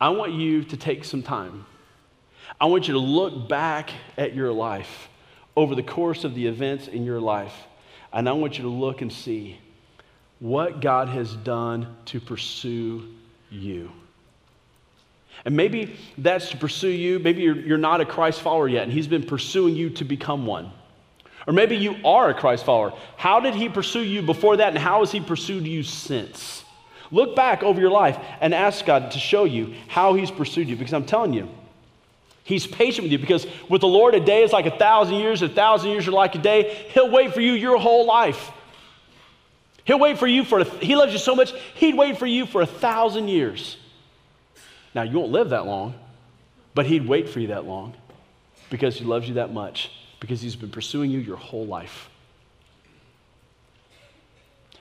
I 0.00 0.10
want 0.10 0.32
you 0.32 0.64
to 0.64 0.76
take 0.76 1.04
some 1.04 1.22
time. 1.22 1.66
I 2.60 2.66
want 2.66 2.88
you 2.88 2.94
to 2.94 3.00
look 3.00 3.48
back 3.48 3.90
at 4.16 4.34
your 4.34 4.52
life 4.52 5.08
over 5.56 5.74
the 5.74 5.82
course 5.82 6.24
of 6.24 6.34
the 6.34 6.46
events 6.46 6.88
in 6.88 7.04
your 7.04 7.20
life. 7.20 7.54
And 8.12 8.28
I 8.28 8.32
want 8.32 8.58
you 8.58 8.64
to 8.64 8.68
look 8.68 9.00
and 9.00 9.12
see 9.12 9.58
what 10.38 10.80
God 10.80 11.08
has 11.08 11.34
done 11.34 11.96
to 12.06 12.20
pursue 12.20 13.08
you. 13.50 13.90
And 15.44 15.56
maybe 15.56 15.96
that's 16.18 16.50
to 16.50 16.56
pursue 16.56 16.88
you. 16.88 17.18
Maybe 17.18 17.42
you're, 17.42 17.56
you're 17.56 17.78
not 17.78 18.00
a 18.00 18.04
Christ 18.04 18.42
follower 18.42 18.68
yet, 18.68 18.82
and 18.84 18.92
He's 18.92 19.06
been 19.06 19.24
pursuing 19.24 19.74
you 19.74 19.90
to 19.90 20.04
become 20.04 20.46
one. 20.46 20.72
Or 21.46 21.52
maybe 21.52 21.76
you 21.76 21.96
are 22.04 22.30
a 22.30 22.34
Christ 22.34 22.64
follower. 22.64 22.92
How 23.16 23.40
did 23.40 23.54
he 23.54 23.68
pursue 23.68 24.04
you 24.04 24.22
before 24.22 24.58
that, 24.58 24.68
and 24.68 24.78
how 24.78 25.00
has 25.00 25.10
he 25.10 25.20
pursued 25.20 25.66
you 25.66 25.82
since? 25.82 26.64
Look 27.10 27.34
back 27.36 27.62
over 27.62 27.80
your 27.80 27.90
life 27.90 28.16
and 28.40 28.54
ask 28.54 28.86
God 28.86 29.10
to 29.10 29.18
show 29.18 29.44
you 29.44 29.74
how 29.88 30.14
he's 30.14 30.30
pursued 30.30 30.68
you, 30.68 30.76
because 30.76 30.94
I'm 30.94 31.04
telling 31.04 31.32
you, 31.32 31.48
he's 32.44 32.66
patient 32.66 33.04
with 33.04 33.12
you, 33.12 33.18
because 33.18 33.46
with 33.68 33.80
the 33.80 33.88
Lord, 33.88 34.14
a 34.14 34.20
day 34.20 34.44
is 34.44 34.52
like 34.52 34.66
a 34.66 34.78
thousand 34.78 35.16
years, 35.16 35.42
a 35.42 35.48
thousand 35.48 35.90
years 35.90 36.06
are 36.06 36.12
like 36.12 36.34
a 36.34 36.38
day. 36.38 36.86
He'll 36.94 37.10
wait 37.10 37.34
for 37.34 37.40
you 37.40 37.52
your 37.52 37.78
whole 37.78 38.06
life. 38.06 38.50
He'll 39.84 39.98
wait 39.98 40.18
for 40.18 40.28
you 40.28 40.44
for, 40.44 40.60
a, 40.60 40.64
he 40.64 40.94
loves 40.94 41.12
you 41.12 41.18
so 41.18 41.34
much, 41.34 41.52
he'd 41.74 41.96
wait 41.96 42.18
for 42.18 42.26
you 42.26 42.46
for 42.46 42.62
a 42.62 42.66
thousand 42.66 43.28
years. 43.28 43.76
Now, 44.94 45.02
you 45.02 45.18
won't 45.18 45.32
live 45.32 45.50
that 45.50 45.66
long, 45.66 45.94
but 46.74 46.86
he'd 46.86 47.06
wait 47.06 47.28
for 47.28 47.40
you 47.40 47.48
that 47.48 47.64
long 47.64 47.94
because 48.70 48.96
he 48.96 49.04
loves 49.04 49.26
you 49.26 49.34
that 49.34 49.52
much 49.52 49.90
because 50.22 50.40
he's 50.40 50.54
been 50.54 50.70
pursuing 50.70 51.10
you 51.10 51.18
your 51.18 51.36
whole 51.36 51.66
life. 51.66 52.08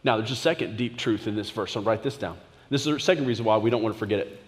Now, 0.03 0.17
there's 0.17 0.29
a 0.29 0.35
second 0.35 0.77
deep 0.77 0.97
truth 0.97 1.25
in 1.25 1.35
this 1.35 1.49
verse. 1.49 1.71
So 1.71 1.81
write 1.81 2.03
this 2.03 2.15
down. 2.15 2.37
This 2.69 2.85
is 2.85 2.93
the 2.93 2.99
second 2.99 3.25
reason 3.25 3.43
why 3.43 3.57
we 3.57 3.71
don't 3.71 3.81
want 3.81 3.95
to 3.95 3.99
forget 3.99 4.19
it. 4.19 4.39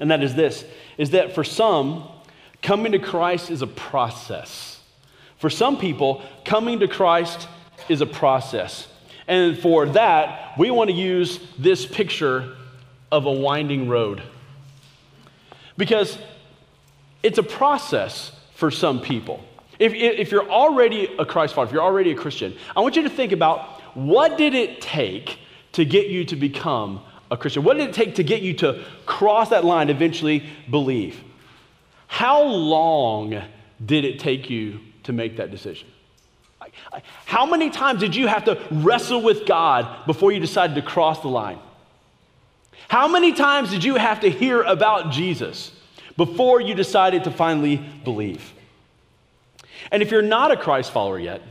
And 0.00 0.10
that 0.10 0.22
is 0.22 0.34
this 0.34 0.64
is 0.96 1.10
that 1.10 1.34
for 1.34 1.44
some, 1.44 2.08
coming 2.62 2.92
to 2.92 2.98
Christ 2.98 3.50
is 3.50 3.60
a 3.60 3.66
process. 3.66 4.80
For 5.36 5.50
some 5.50 5.76
people, 5.76 6.22
coming 6.46 6.80
to 6.80 6.88
Christ 6.88 7.46
is 7.90 8.00
a 8.00 8.06
process. 8.06 8.88
And 9.28 9.58
for 9.58 9.84
that, 9.90 10.58
we 10.58 10.70
want 10.70 10.88
to 10.88 10.96
use 10.96 11.38
this 11.58 11.84
picture 11.84 12.56
of 13.10 13.26
a 13.26 13.32
winding 13.32 13.88
road. 13.88 14.22
Because 15.76 16.16
it's 17.22 17.36
a 17.36 17.42
process 17.42 18.32
for 18.54 18.70
some 18.70 19.02
people. 19.02 19.44
If, 19.82 19.94
if 19.94 20.30
you're 20.30 20.48
already 20.48 21.12
a 21.18 21.26
Christ 21.26 21.54
follower, 21.54 21.66
if 21.66 21.72
you're 21.72 21.82
already 21.82 22.12
a 22.12 22.14
Christian, 22.14 22.56
I 22.76 22.80
want 22.80 22.94
you 22.94 23.02
to 23.02 23.10
think 23.10 23.32
about 23.32 23.80
what 23.96 24.38
did 24.38 24.54
it 24.54 24.80
take 24.80 25.40
to 25.72 25.84
get 25.84 26.06
you 26.06 26.24
to 26.26 26.36
become 26.36 27.02
a 27.32 27.36
Christian? 27.36 27.64
What 27.64 27.78
did 27.78 27.88
it 27.88 27.92
take 27.92 28.14
to 28.14 28.22
get 28.22 28.42
you 28.42 28.54
to 28.58 28.84
cross 29.06 29.48
that 29.48 29.64
line, 29.64 29.90
eventually 29.90 30.46
believe? 30.70 31.20
How 32.06 32.44
long 32.44 33.42
did 33.84 34.04
it 34.04 34.20
take 34.20 34.48
you 34.48 34.78
to 35.02 35.12
make 35.12 35.38
that 35.38 35.50
decision? 35.50 35.88
How 37.24 37.44
many 37.44 37.68
times 37.68 37.98
did 37.98 38.14
you 38.14 38.28
have 38.28 38.44
to 38.44 38.64
wrestle 38.70 39.20
with 39.20 39.46
God 39.46 40.06
before 40.06 40.30
you 40.30 40.38
decided 40.38 40.76
to 40.76 40.82
cross 40.82 41.22
the 41.22 41.28
line? 41.28 41.58
How 42.86 43.08
many 43.08 43.32
times 43.32 43.70
did 43.70 43.82
you 43.82 43.96
have 43.96 44.20
to 44.20 44.30
hear 44.30 44.62
about 44.62 45.10
Jesus 45.10 45.72
before 46.16 46.60
you 46.60 46.76
decided 46.76 47.24
to 47.24 47.32
finally 47.32 47.78
believe? 48.04 48.52
And 49.90 50.02
if 50.02 50.10
you're 50.10 50.22
not 50.22 50.50
a 50.50 50.56
Christ 50.56 50.92
follower 50.92 51.18
yet, 51.18 51.42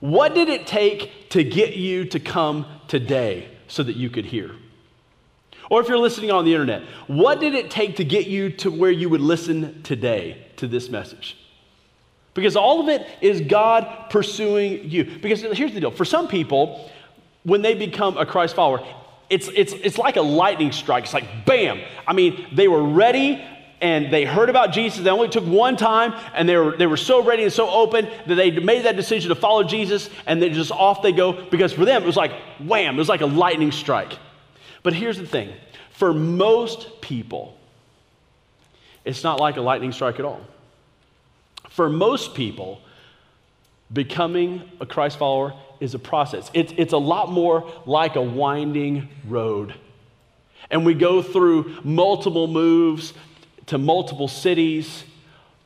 what 0.00 0.34
did 0.34 0.48
it 0.48 0.66
take 0.66 1.30
to 1.30 1.44
get 1.44 1.76
you 1.76 2.04
to 2.06 2.18
come 2.18 2.66
today 2.88 3.48
so 3.68 3.82
that 3.82 3.96
you 3.96 4.10
could 4.10 4.26
hear? 4.26 4.52
Or 5.70 5.80
if 5.80 5.88
you're 5.88 5.98
listening 5.98 6.30
on 6.30 6.44
the 6.44 6.52
internet, 6.52 6.82
what 7.06 7.40
did 7.40 7.54
it 7.54 7.70
take 7.70 7.96
to 7.96 8.04
get 8.04 8.26
you 8.26 8.50
to 8.50 8.70
where 8.70 8.90
you 8.90 9.08
would 9.08 9.20
listen 9.20 9.82
today 9.82 10.46
to 10.56 10.66
this 10.66 10.88
message? 10.88 11.36
Because 12.34 12.56
all 12.56 12.80
of 12.80 12.88
it 12.88 13.06
is 13.20 13.40
God 13.42 14.10
pursuing 14.10 14.90
you. 14.90 15.04
Because 15.04 15.40
here's 15.40 15.72
the 15.72 15.80
deal 15.80 15.90
for 15.90 16.04
some 16.04 16.28
people, 16.28 16.90
when 17.44 17.62
they 17.62 17.74
become 17.74 18.16
a 18.16 18.26
Christ 18.26 18.54
follower, 18.54 18.86
it's, 19.30 19.48
it's, 19.54 19.72
it's 19.72 19.98
like 19.98 20.16
a 20.16 20.22
lightning 20.22 20.72
strike. 20.72 21.04
It's 21.04 21.14
like 21.14 21.46
bam. 21.46 21.80
I 22.06 22.12
mean, 22.12 22.46
they 22.52 22.68
were 22.68 22.82
ready 22.82 23.42
and 23.82 24.12
they 24.12 24.24
heard 24.24 24.48
about 24.48 24.72
Jesus. 24.72 25.02
They 25.02 25.10
only 25.10 25.28
took 25.28 25.44
one 25.44 25.76
time, 25.76 26.14
and 26.34 26.48
they 26.48 26.56
were, 26.56 26.76
they 26.76 26.86
were 26.86 26.96
so 26.96 27.22
ready 27.22 27.42
and 27.42 27.52
so 27.52 27.68
open 27.68 28.08
that 28.26 28.36
they 28.36 28.52
made 28.52 28.84
that 28.84 28.96
decision 28.96 29.28
to 29.30 29.34
follow 29.34 29.64
Jesus, 29.64 30.08
and 30.24 30.40
they 30.40 30.48
just 30.48 30.70
off 30.70 31.02
they 31.02 31.12
go 31.12 31.32
because 31.32 31.72
for 31.72 31.84
them 31.84 32.02
it 32.02 32.06
was 32.06 32.16
like 32.16 32.32
wham, 32.60 32.94
it 32.94 32.98
was 32.98 33.08
like 33.08 33.20
a 33.20 33.26
lightning 33.26 33.72
strike. 33.72 34.18
But 34.82 34.94
here's 34.94 35.18
the 35.18 35.26
thing 35.26 35.52
for 35.90 36.14
most 36.14 37.00
people, 37.00 37.58
it's 39.04 39.24
not 39.24 39.40
like 39.40 39.56
a 39.56 39.60
lightning 39.60 39.92
strike 39.92 40.18
at 40.20 40.24
all. 40.24 40.40
For 41.68 41.88
most 41.88 42.34
people, 42.34 42.80
becoming 43.92 44.62
a 44.80 44.86
Christ 44.86 45.18
follower 45.18 45.54
is 45.80 45.94
a 45.94 45.98
process. 45.98 46.50
It's, 46.54 46.72
it's 46.76 46.92
a 46.92 46.98
lot 46.98 47.30
more 47.30 47.70
like 47.84 48.14
a 48.14 48.22
winding 48.22 49.08
road. 49.26 49.74
And 50.70 50.86
we 50.86 50.94
go 50.94 51.22
through 51.22 51.78
multiple 51.82 52.46
moves 52.46 53.12
to 53.66 53.78
multiple 53.78 54.28
cities, 54.28 55.04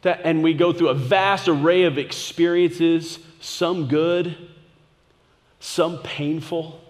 to, 0.03 0.26
and 0.26 0.43
we 0.43 0.55
go 0.55 0.73
through 0.73 0.88
a 0.88 0.95
vast 0.95 1.49
array 1.49 1.85
of 1.85 1.99
experiences, 1.99 3.19
some 3.41 3.88
good, 3.88 4.37
some 5.61 5.99
painful. 5.99 6.81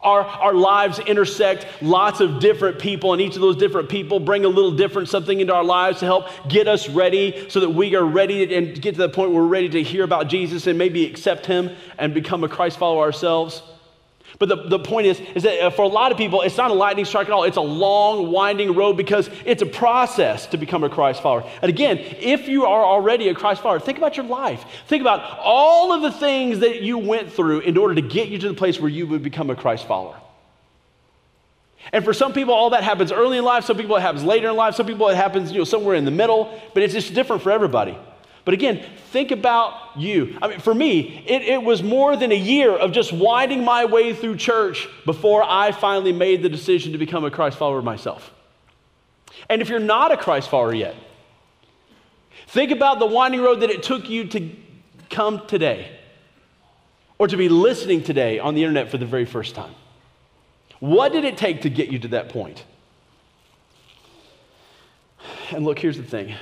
Our, 0.00 0.20
our 0.20 0.54
lives 0.54 0.98
intersect 0.98 1.66
lots 1.80 2.20
of 2.20 2.38
different 2.38 2.78
people, 2.78 3.12
and 3.12 3.22
each 3.22 3.36
of 3.36 3.40
those 3.40 3.56
different 3.56 3.88
people 3.88 4.20
bring 4.20 4.44
a 4.44 4.48
little 4.48 4.72
different 4.72 5.08
something 5.08 5.40
into 5.40 5.54
our 5.54 5.64
lives 5.64 6.00
to 6.00 6.04
help 6.04 6.28
get 6.48 6.68
us 6.68 6.88
ready 6.88 7.48
so 7.48 7.60
that 7.60 7.70
we 7.70 7.94
are 7.94 8.04
ready 8.04 8.54
and 8.54 8.80
get 8.80 8.96
to 8.96 9.00
the 9.00 9.08
point 9.08 9.30
where 9.30 9.42
we're 9.42 9.48
ready 9.48 9.68
to 9.70 9.82
hear 9.82 10.04
about 10.04 10.28
Jesus 10.28 10.66
and 10.66 10.76
maybe 10.76 11.06
accept 11.06 11.46
Him 11.46 11.74
and 11.98 12.12
become 12.12 12.44
a 12.44 12.48
Christ 12.48 12.78
follower 12.78 13.02
ourselves. 13.02 13.62
But 14.38 14.48
the, 14.48 14.56
the 14.56 14.78
point 14.78 15.06
is, 15.06 15.20
is 15.34 15.44
that 15.44 15.60
uh, 15.60 15.70
for 15.70 15.82
a 15.82 15.88
lot 15.88 16.10
of 16.10 16.18
people, 16.18 16.42
it's 16.42 16.56
not 16.56 16.70
a 16.70 16.74
lightning 16.74 17.04
strike 17.04 17.28
at 17.28 17.32
all. 17.32 17.44
It's 17.44 17.56
a 17.56 17.60
long, 17.60 18.30
winding 18.32 18.74
road 18.74 18.96
because 18.96 19.30
it's 19.44 19.62
a 19.62 19.66
process 19.66 20.46
to 20.48 20.56
become 20.56 20.82
a 20.82 20.90
Christ 20.90 21.22
follower. 21.22 21.48
And 21.62 21.68
again, 21.68 21.98
if 21.98 22.48
you 22.48 22.66
are 22.66 22.84
already 22.84 23.28
a 23.28 23.34
Christ 23.34 23.62
follower, 23.62 23.78
think 23.78 23.98
about 23.98 24.16
your 24.16 24.26
life. 24.26 24.64
Think 24.88 25.02
about 25.02 25.38
all 25.40 25.92
of 25.92 26.02
the 26.02 26.10
things 26.10 26.60
that 26.60 26.82
you 26.82 26.98
went 26.98 27.32
through 27.32 27.60
in 27.60 27.76
order 27.76 27.94
to 27.94 28.02
get 28.02 28.28
you 28.28 28.38
to 28.38 28.48
the 28.48 28.54
place 28.54 28.80
where 28.80 28.90
you 28.90 29.06
would 29.06 29.22
become 29.22 29.50
a 29.50 29.56
Christ 29.56 29.86
follower. 29.86 30.16
And 31.92 32.04
for 32.04 32.12
some 32.12 32.32
people, 32.32 32.54
all 32.54 32.70
that 32.70 32.82
happens 32.82 33.12
early 33.12 33.38
in 33.38 33.44
life. 33.44 33.64
Some 33.64 33.76
people, 33.76 33.94
it 33.96 34.00
happens 34.00 34.24
later 34.24 34.48
in 34.48 34.56
life. 34.56 34.74
Some 34.74 34.86
people, 34.86 35.08
it 35.08 35.16
happens 35.16 35.52
you 35.52 35.58
know, 35.58 35.64
somewhere 35.64 35.94
in 35.94 36.04
the 36.04 36.10
middle. 36.10 36.60
But 36.72 36.82
it's 36.82 36.94
just 36.94 37.14
different 37.14 37.42
for 37.42 37.50
everybody. 37.50 37.96
But 38.44 38.54
again, 38.54 38.84
think 39.10 39.30
about 39.30 39.74
you. 39.96 40.38
I 40.42 40.48
mean, 40.48 40.60
for 40.60 40.74
me, 40.74 41.24
it, 41.26 41.42
it, 41.42 41.62
was 41.62 41.82
more 41.82 42.14
than 42.14 42.30
a 42.30 42.36
year 42.36 42.76
of 42.76 42.92
just 42.92 43.12
winding 43.12 43.64
my 43.64 43.86
way 43.86 44.12
through 44.12 44.36
church 44.36 44.86
before 45.06 45.42
I 45.42 45.72
finally 45.72 46.12
made 46.12 46.42
the 46.42 46.50
decision 46.50 46.92
to 46.92 46.98
become 46.98 47.24
a 47.24 47.30
Christ 47.30 47.56
follower 47.56 47.80
myself. 47.80 48.32
And 49.48 49.62
if 49.62 49.68
you're 49.68 49.80
not 49.80 50.12
a 50.12 50.16
Christ 50.16 50.50
follower 50.50 50.74
yet, 50.74 50.94
think 52.48 52.70
about 52.70 52.98
the 52.98 53.06
winding 53.06 53.40
road 53.40 53.60
that 53.60 53.70
it 53.70 53.82
took 53.82 54.10
you 54.10 54.26
to 54.28 54.50
come 55.08 55.46
today 55.46 55.90
or 57.18 57.28
to 57.28 57.36
be 57.36 57.48
listening 57.48 58.02
today 58.02 58.38
on 58.38 58.54
the 58.54 58.62
internet 58.62 58.90
for 58.90 58.98
the 58.98 59.06
very 59.06 59.24
first 59.24 59.54
time. 59.54 59.74
What 60.80 61.12
did 61.12 61.24
it 61.24 61.38
take 61.38 61.62
to 61.62 61.70
get 61.70 61.90
you 61.90 61.98
to 62.00 62.08
that 62.08 62.28
point? 62.28 62.62
And 65.50 65.64
look, 65.64 65.78
here's 65.78 65.96
the 65.96 66.02
thing 66.02 66.34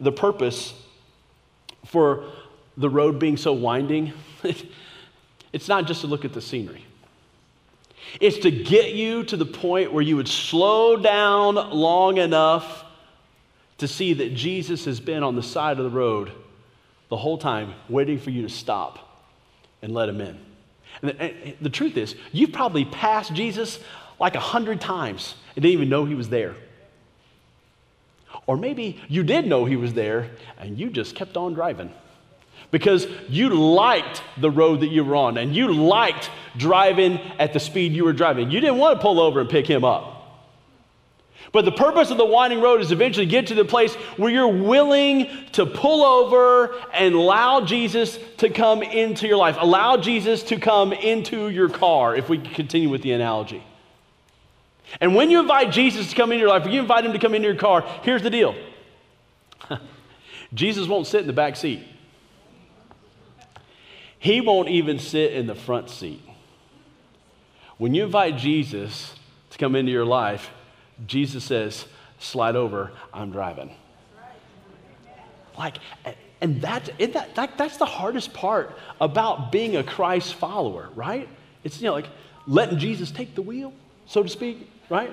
the 0.00 0.12
purpose 0.12 0.74
for 1.86 2.24
the 2.76 2.90
road 2.90 3.18
being 3.18 3.36
so 3.36 3.52
winding, 3.52 4.12
it's 5.52 5.68
not 5.68 5.86
just 5.86 6.02
to 6.02 6.06
look 6.06 6.24
at 6.24 6.32
the 6.32 6.40
scenery. 6.40 6.84
It's 8.20 8.38
to 8.38 8.50
get 8.50 8.94
you 8.94 9.24
to 9.24 9.36
the 9.36 9.46
point 9.46 9.92
where 9.92 10.02
you 10.02 10.16
would 10.16 10.28
slow 10.28 10.96
down 10.96 11.54
long 11.54 12.18
enough 12.18 12.84
to 13.78 13.88
see 13.88 14.14
that 14.14 14.34
Jesus 14.34 14.84
has 14.84 15.00
been 15.00 15.22
on 15.22 15.36
the 15.36 15.42
side 15.42 15.78
of 15.78 15.84
the 15.84 15.90
road 15.90 16.32
the 17.08 17.16
whole 17.16 17.38
time, 17.38 17.74
waiting 17.88 18.18
for 18.18 18.30
you 18.30 18.42
to 18.42 18.48
stop 18.48 19.24
and 19.82 19.92
let 19.92 20.08
him 20.08 20.20
in. 20.20 20.38
And 21.02 21.10
the, 21.10 21.22
and 21.22 21.56
the 21.60 21.70
truth 21.70 21.96
is, 21.96 22.14
you've 22.32 22.52
probably 22.52 22.84
passed 22.84 23.32
Jesus 23.32 23.78
like 24.18 24.34
a 24.34 24.40
hundred 24.40 24.80
times 24.80 25.34
and 25.54 25.62
didn't 25.62 25.74
even 25.74 25.88
know 25.88 26.04
he 26.04 26.14
was 26.14 26.28
there. 26.28 26.56
Or 28.46 28.56
maybe 28.56 29.00
you 29.08 29.22
did 29.24 29.46
know 29.46 29.64
he 29.64 29.76
was 29.76 29.94
there 29.94 30.30
and 30.58 30.78
you 30.78 30.90
just 30.90 31.14
kept 31.14 31.36
on 31.36 31.54
driving 31.54 31.92
because 32.70 33.06
you 33.28 33.48
liked 33.50 34.22
the 34.38 34.50
road 34.50 34.80
that 34.80 34.88
you 34.88 35.04
were 35.04 35.16
on 35.16 35.36
and 35.36 35.54
you 35.54 35.72
liked 35.72 36.30
driving 36.56 37.20
at 37.38 37.52
the 37.52 37.60
speed 37.60 37.92
you 37.92 38.04
were 38.04 38.12
driving. 38.12 38.50
You 38.50 38.60
didn't 38.60 38.78
want 38.78 38.98
to 38.98 39.02
pull 39.02 39.20
over 39.20 39.40
and 39.40 39.48
pick 39.48 39.66
him 39.66 39.84
up. 39.84 40.12
But 41.52 41.64
the 41.64 41.72
purpose 41.72 42.10
of 42.10 42.18
the 42.18 42.24
winding 42.24 42.60
road 42.60 42.80
is 42.80 42.92
eventually 42.92 43.26
get 43.26 43.48
to 43.48 43.54
the 43.54 43.64
place 43.64 43.94
where 44.16 44.30
you're 44.30 44.48
willing 44.48 45.28
to 45.52 45.64
pull 45.64 46.04
over 46.04 46.74
and 46.92 47.14
allow 47.14 47.64
Jesus 47.64 48.18
to 48.38 48.50
come 48.50 48.82
into 48.82 49.26
your 49.26 49.36
life. 49.36 49.56
Allow 49.58 49.96
Jesus 49.96 50.42
to 50.44 50.58
come 50.58 50.92
into 50.92 51.48
your 51.48 51.68
car, 51.68 52.16
if 52.16 52.28
we 52.28 52.38
continue 52.38 52.88
with 52.88 53.02
the 53.02 53.12
analogy. 53.12 53.62
And 55.00 55.14
when 55.14 55.30
you 55.30 55.40
invite 55.40 55.72
Jesus 55.72 56.10
to 56.10 56.16
come 56.16 56.32
into 56.32 56.40
your 56.40 56.48
life, 56.48 56.64
when 56.64 56.72
you 56.72 56.80
invite 56.80 57.04
him 57.04 57.12
to 57.12 57.18
come 57.18 57.34
into 57.34 57.46
your 57.48 57.56
car, 57.56 57.82
here's 58.02 58.22
the 58.22 58.30
deal 58.30 58.54
Jesus 60.54 60.86
won't 60.86 61.06
sit 61.06 61.20
in 61.20 61.26
the 61.26 61.32
back 61.32 61.56
seat, 61.56 61.82
he 64.18 64.40
won't 64.40 64.68
even 64.68 64.98
sit 64.98 65.32
in 65.32 65.46
the 65.46 65.54
front 65.54 65.90
seat. 65.90 66.22
When 67.78 67.94
you 67.94 68.04
invite 68.04 68.38
Jesus 68.38 69.14
to 69.50 69.58
come 69.58 69.76
into 69.76 69.92
your 69.92 70.06
life, 70.06 70.50
Jesus 71.06 71.44
says, 71.44 71.86
Slide 72.18 72.56
over, 72.56 72.92
I'm 73.12 73.30
driving. 73.30 73.74
Like, 75.58 75.76
and 76.40 76.62
that, 76.62 76.90
that, 76.98 77.34
that, 77.34 77.58
that's 77.58 77.76
the 77.76 77.86
hardest 77.86 78.32
part 78.32 78.76
about 79.00 79.52
being 79.52 79.76
a 79.76 79.84
Christ 79.84 80.34
follower, 80.34 80.88
right? 80.94 81.28
It's, 81.64 81.80
you 81.80 81.88
know, 81.88 81.92
like 81.92 82.08
letting 82.46 82.78
Jesus 82.78 83.10
take 83.10 83.34
the 83.34 83.42
wheel, 83.42 83.72
so 84.06 84.22
to 84.22 84.28
speak 84.28 84.70
right? 84.88 85.12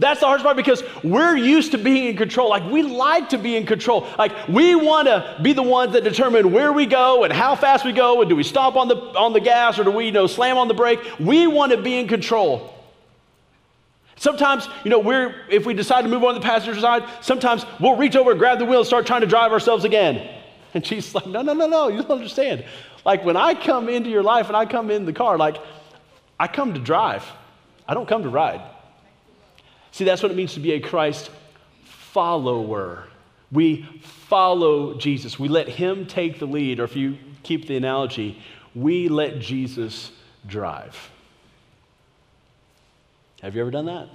That's 0.00 0.20
the 0.20 0.26
hardest 0.26 0.44
part 0.44 0.56
because 0.56 0.82
we're 1.04 1.36
used 1.36 1.72
to 1.72 1.78
being 1.78 2.06
in 2.06 2.16
control. 2.16 2.48
Like, 2.48 2.64
we 2.70 2.82
like 2.82 3.28
to 3.30 3.38
be 3.38 3.54
in 3.54 3.66
control. 3.66 4.08
Like, 4.16 4.48
we 4.48 4.74
want 4.74 5.08
to 5.08 5.38
be 5.42 5.52
the 5.52 5.62
ones 5.62 5.92
that 5.92 6.04
determine 6.04 6.52
where 6.52 6.72
we 6.72 6.86
go 6.86 7.24
and 7.24 7.30
how 7.30 7.54
fast 7.54 7.84
we 7.84 7.92
go, 7.92 8.22
and 8.22 8.30
do 8.30 8.34
we 8.34 8.42
stop 8.42 8.76
on 8.76 8.88
the, 8.88 8.96
on 8.96 9.34
the 9.34 9.40
gas 9.40 9.78
or 9.78 9.84
do 9.84 9.90
we, 9.90 10.06
you 10.06 10.12
know, 10.12 10.26
slam 10.26 10.56
on 10.56 10.68
the 10.68 10.74
brake? 10.74 11.00
We 11.18 11.46
want 11.46 11.72
to 11.72 11.82
be 11.82 11.98
in 11.98 12.08
control. 12.08 12.74
Sometimes, 14.16 14.68
you 14.84 14.90
know, 14.90 15.00
we're, 15.00 15.34
if 15.50 15.66
we 15.66 15.74
decide 15.74 16.02
to 16.02 16.08
move 16.08 16.24
on 16.24 16.34
the 16.34 16.40
passenger 16.40 16.80
side, 16.80 17.04
sometimes 17.20 17.66
we'll 17.78 17.96
reach 17.96 18.16
over, 18.16 18.34
grab 18.34 18.58
the 18.58 18.64
wheel, 18.64 18.78
and 18.78 18.86
start 18.86 19.06
trying 19.06 19.20
to 19.20 19.26
drive 19.26 19.52
ourselves 19.52 19.84
again. 19.84 20.36
And 20.72 20.86
she's 20.86 21.16
like, 21.16 21.26
no, 21.26 21.42
no, 21.42 21.52
no, 21.52 21.66
no, 21.66 21.88
you 21.88 21.96
don't 21.96 22.12
understand. 22.12 22.64
Like, 23.04 23.24
when 23.24 23.36
I 23.36 23.54
come 23.54 23.88
into 23.88 24.08
your 24.08 24.22
life 24.22 24.46
and 24.46 24.56
I 24.56 24.66
come 24.66 24.88
in 24.92 25.04
the 25.04 25.12
car, 25.12 25.36
like, 25.36 25.56
I 26.38 26.46
come 26.46 26.74
to 26.74 26.78
drive, 26.78 27.28
I 27.88 27.94
don't 27.94 28.06
come 28.06 28.22
to 28.22 28.28
ride. 28.28 28.62
See, 29.92 30.04
that's 30.04 30.22
what 30.22 30.30
it 30.30 30.36
means 30.36 30.54
to 30.54 30.60
be 30.60 30.72
a 30.72 30.80
Christ 30.80 31.30
follower. 31.84 33.04
We 33.52 33.82
follow 34.02 34.94
Jesus. 34.94 35.38
We 35.38 35.48
let 35.48 35.68
him 35.68 36.06
take 36.06 36.38
the 36.38 36.46
lead, 36.46 36.80
or 36.80 36.84
if 36.84 36.96
you 36.96 37.18
keep 37.42 37.66
the 37.66 37.76
analogy, 37.76 38.40
we 38.74 39.08
let 39.08 39.40
Jesus 39.40 40.12
drive. 40.46 41.10
Have 43.42 43.54
you 43.54 43.62
ever 43.62 43.70
done 43.70 43.86
that? 43.86 44.08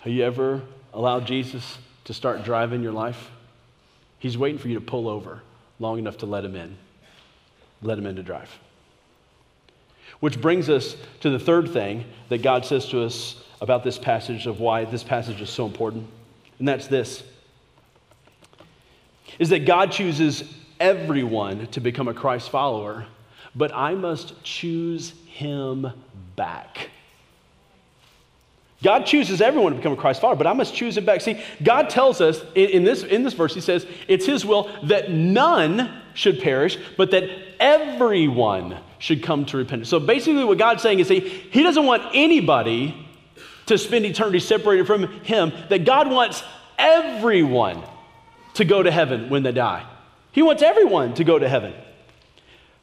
Have 0.00 0.12
you 0.12 0.24
ever 0.24 0.62
allowed 0.92 1.26
Jesus 1.26 1.78
to 2.04 2.14
start 2.14 2.44
driving 2.44 2.82
your 2.82 2.92
life? 2.92 3.30
He's 4.18 4.36
waiting 4.36 4.58
for 4.58 4.68
you 4.68 4.74
to 4.74 4.84
pull 4.84 5.08
over 5.08 5.42
long 5.78 5.98
enough 5.98 6.18
to 6.18 6.26
let 6.26 6.44
him 6.44 6.56
in. 6.56 6.76
Let 7.82 7.98
him 7.98 8.06
in 8.06 8.16
to 8.16 8.22
drive. 8.22 8.50
Which 10.20 10.40
brings 10.40 10.68
us 10.68 10.96
to 11.20 11.30
the 11.30 11.38
third 11.38 11.70
thing 11.70 12.04
that 12.28 12.42
God 12.42 12.64
says 12.64 12.86
to 12.88 13.02
us 13.02 13.42
about 13.60 13.84
this 13.84 13.98
passage 13.98 14.46
of 14.46 14.60
why 14.60 14.84
this 14.84 15.04
passage 15.04 15.40
is 15.40 15.50
so 15.50 15.66
important. 15.66 16.06
And 16.58 16.66
that's 16.66 16.86
this 16.86 17.22
is 19.38 19.50
that 19.50 19.66
God 19.66 19.92
chooses 19.92 20.42
everyone 20.80 21.66
to 21.68 21.80
become 21.80 22.08
a 22.08 22.14
Christ 22.14 22.50
follower, 22.50 23.06
but 23.54 23.72
I 23.74 23.94
must 23.94 24.42
choose 24.42 25.12
him 25.26 25.92
back. 26.34 26.90
God 28.82 29.06
chooses 29.06 29.40
everyone 29.40 29.72
to 29.72 29.78
become 29.78 29.92
a 29.92 29.96
Christ 29.96 30.20
follower, 30.20 30.36
but 30.36 30.46
I 30.46 30.52
must 30.52 30.74
choose 30.74 30.96
him 30.96 31.04
back. 31.04 31.20
See, 31.20 31.40
God 31.62 31.90
tells 31.90 32.20
us 32.20 32.42
in, 32.54 32.70
in, 32.70 32.84
this, 32.84 33.02
in 33.02 33.24
this 33.24 33.34
verse, 33.34 33.54
He 33.54 33.60
says, 33.60 33.86
it's 34.06 34.24
His 34.24 34.44
will 34.44 34.70
that 34.84 35.10
none 35.10 36.02
should 36.18 36.40
perish, 36.40 36.76
but 36.96 37.12
that 37.12 37.30
everyone 37.60 38.76
should 38.98 39.22
come 39.22 39.46
to 39.46 39.56
repentance. 39.56 39.88
So 39.88 40.00
basically, 40.00 40.42
what 40.44 40.58
God's 40.58 40.82
saying 40.82 40.98
is, 40.98 41.08
see, 41.08 41.20
He 41.20 41.62
doesn't 41.62 41.86
want 41.86 42.02
anybody 42.12 42.94
to 43.66 43.78
spend 43.78 44.04
eternity 44.04 44.40
separated 44.40 44.86
from 44.86 45.06
Him, 45.22 45.52
that 45.68 45.84
God 45.84 46.10
wants 46.10 46.42
everyone 46.76 47.82
to 48.54 48.64
go 48.64 48.82
to 48.82 48.90
heaven 48.90 49.30
when 49.30 49.44
they 49.44 49.52
die. 49.52 49.86
He 50.32 50.42
wants 50.42 50.62
everyone 50.62 51.14
to 51.14 51.24
go 51.24 51.38
to 51.38 51.48
heaven. 51.48 51.72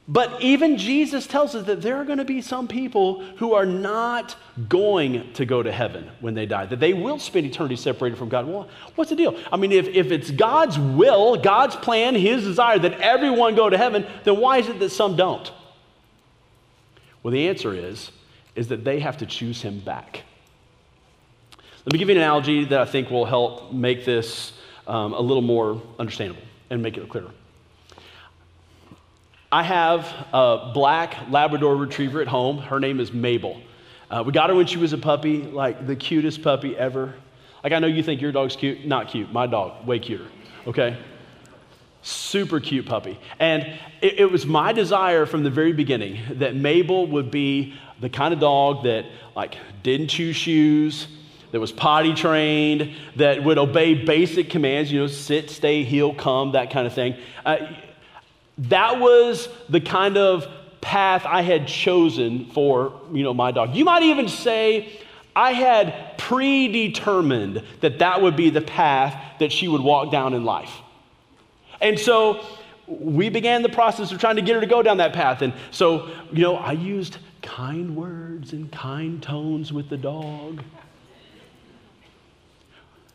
But 0.08 0.40
even 0.40 0.78
Jesus 0.78 1.26
tells 1.26 1.56
us 1.56 1.66
that 1.66 1.82
there 1.82 1.96
are 1.96 2.04
going 2.04 2.18
to 2.18 2.24
be 2.24 2.40
some 2.40 2.68
people 2.68 3.24
who 3.38 3.54
are 3.54 3.66
not 3.66 4.36
going 4.68 5.32
to 5.32 5.44
go 5.44 5.64
to 5.64 5.72
heaven 5.72 6.08
when 6.20 6.34
they 6.34 6.46
die, 6.46 6.66
that 6.66 6.78
they 6.78 6.92
will 6.92 7.18
spend 7.18 7.46
eternity 7.46 7.74
separated 7.74 8.16
from 8.16 8.28
God. 8.28 8.46
Well, 8.46 8.68
what's 8.94 9.10
the 9.10 9.16
deal? 9.16 9.36
I 9.52 9.56
mean, 9.56 9.72
if, 9.72 9.88
if 9.88 10.12
it's 10.12 10.30
God's 10.30 10.78
will, 10.78 11.36
God's 11.36 11.74
plan, 11.74 12.14
His 12.14 12.44
desire 12.44 12.78
that 12.78 13.00
everyone 13.00 13.56
go 13.56 13.68
to 13.68 13.76
heaven, 13.76 14.06
then 14.22 14.40
why 14.40 14.58
is 14.58 14.68
it 14.68 14.78
that 14.78 14.90
some 14.90 15.16
don't? 15.16 15.50
Well, 17.24 17.32
the 17.32 17.48
answer 17.48 17.74
is, 17.74 18.12
is 18.54 18.68
that 18.68 18.84
they 18.84 19.00
have 19.00 19.16
to 19.18 19.26
choose 19.26 19.60
Him 19.60 19.80
back. 19.80 20.22
Let 21.84 21.92
me 21.92 21.98
give 21.98 22.08
you 22.08 22.14
an 22.14 22.20
analogy 22.22 22.64
that 22.66 22.80
I 22.80 22.84
think 22.84 23.10
will 23.10 23.24
help 23.24 23.72
make 23.72 24.04
this 24.04 24.52
um, 24.86 25.14
a 25.14 25.20
little 25.20 25.42
more 25.42 25.82
understandable 25.98 26.42
and 26.70 26.80
make 26.80 26.96
it 26.96 27.08
clearer. 27.08 27.30
I 29.52 29.62
have 29.62 30.04
a 30.32 30.72
black 30.74 31.16
Labrador 31.30 31.76
retriever 31.76 32.20
at 32.20 32.26
home. 32.26 32.58
Her 32.58 32.80
name 32.80 32.98
is 32.98 33.12
Mabel. 33.12 33.60
Uh, 34.10 34.22
we 34.26 34.32
got 34.32 34.50
her 34.50 34.56
when 34.56 34.66
she 34.66 34.76
was 34.76 34.92
a 34.92 34.98
puppy, 34.98 35.42
like 35.42 35.86
the 35.86 35.94
cutest 35.94 36.42
puppy 36.42 36.76
ever. 36.76 37.14
Like, 37.62 37.72
I 37.72 37.78
know 37.78 37.86
you 37.86 38.02
think 38.02 38.20
your 38.20 38.32
dog's 38.32 38.56
cute. 38.56 38.84
Not 38.84 39.08
cute. 39.08 39.32
My 39.32 39.46
dog, 39.46 39.86
way 39.86 39.98
cuter. 39.98 40.26
Okay? 40.66 40.96
Super 42.02 42.60
cute 42.60 42.86
puppy. 42.86 43.18
And 43.38 43.62
it, 44.00 44.20
it 44.20 44.30
was 44.30 44.46
my 44.46 44.72
desire 44.72 45.26
from 45.26 45.44
the 45.44 45.50
very 45.50 45.72
beginning 45.72 46.20
that 46.38 46.54
Mabel 46.54 47.06
would 47.08 47.30
be 47.30 47.74
the 48.00 48.08
kind 48.08 48.34
of 48.34 48.40
dog 48.40 48.84
that, 48.84 49.06
like, 49.34 49.56
didn't 49.82 50.08
chew 50.08 50.32
shoes, 50.32 51.08
that 51.52 51.60
was 51.60 51.72
potty 51.72 52.14
trained, 52.14 52.94
that 53.16 53.42
would 53.42 53.58
obey 53.58 53.94
basic 53.94 54.50
commands, 54.50 54.90
you 54.90 55.00
know, 55.00 55.06
sit, 55.06 55.50
stay, 55.50 55.84
heel, 55.84 56.12
come, 56.14 56.52
that 56.52 56.70
kind 56.70 56.86
of 56.86 56.92
thing. 56.92 57.16
Uh, 57.44 57.56
that 58.58 59.00
was 59.00 59.48
the 59.68 59.80
kind 59.80 60.16
of 60.16 60.46
path 60.80 61.24
I 61.26 61.42
had 61.42 61.66
chosen 61.66 62.46
for, 62.52 63.00
you 63.12 63.22
know, 63.22 63.34
my 63.34 63.50
dog. 63.50 63.74
You 63.74 63.84
might 63.84 64.02
even 64.02 64.28
say 64.28 65.00
I 65.34 65.52
had 65.52 66.16
predetermined 66.16 67.62
that 67.80 67.98
that 67.98 68.22
would 68.22 68.36
be 68.36 68.50
the 68.50 68.62
path 68.62 69.38
that 69.38 69.52
she 69.52 69.68
would 69.68 69.82
walk 69.82 70.10
down 70.10 70.32
in 70.32 70.44
life. 70.44 70.72
And 71.80 71.98
so 71.98 72.44
we 72.86 73.28
began 73.28 73.62
the 73.62 73.68
process 73.68 74.12
of 74.12 74.18
trying 74.18 74.36
to 74.36 74.42
get 74.42 74.54
her 74.54 74.60
to 74.60 74.66
go 74.66 74.82
down 74.82 74.96
that 74.98 75.12
path. 75.12 75.42
And 75.42 75.52
so, 75.70 76.08
you 76.32 76.42
know, 76.42 76.56
I 76.56 76.72
used 76.72 77.18
kind 77.42 77.96
words 77.96 78.52
and 78.52 78.70
kind 78.72 79.22
tones 79.22 79.72
with 79.72 79.88
the 79.88 79.96
dog. 79.96 80.62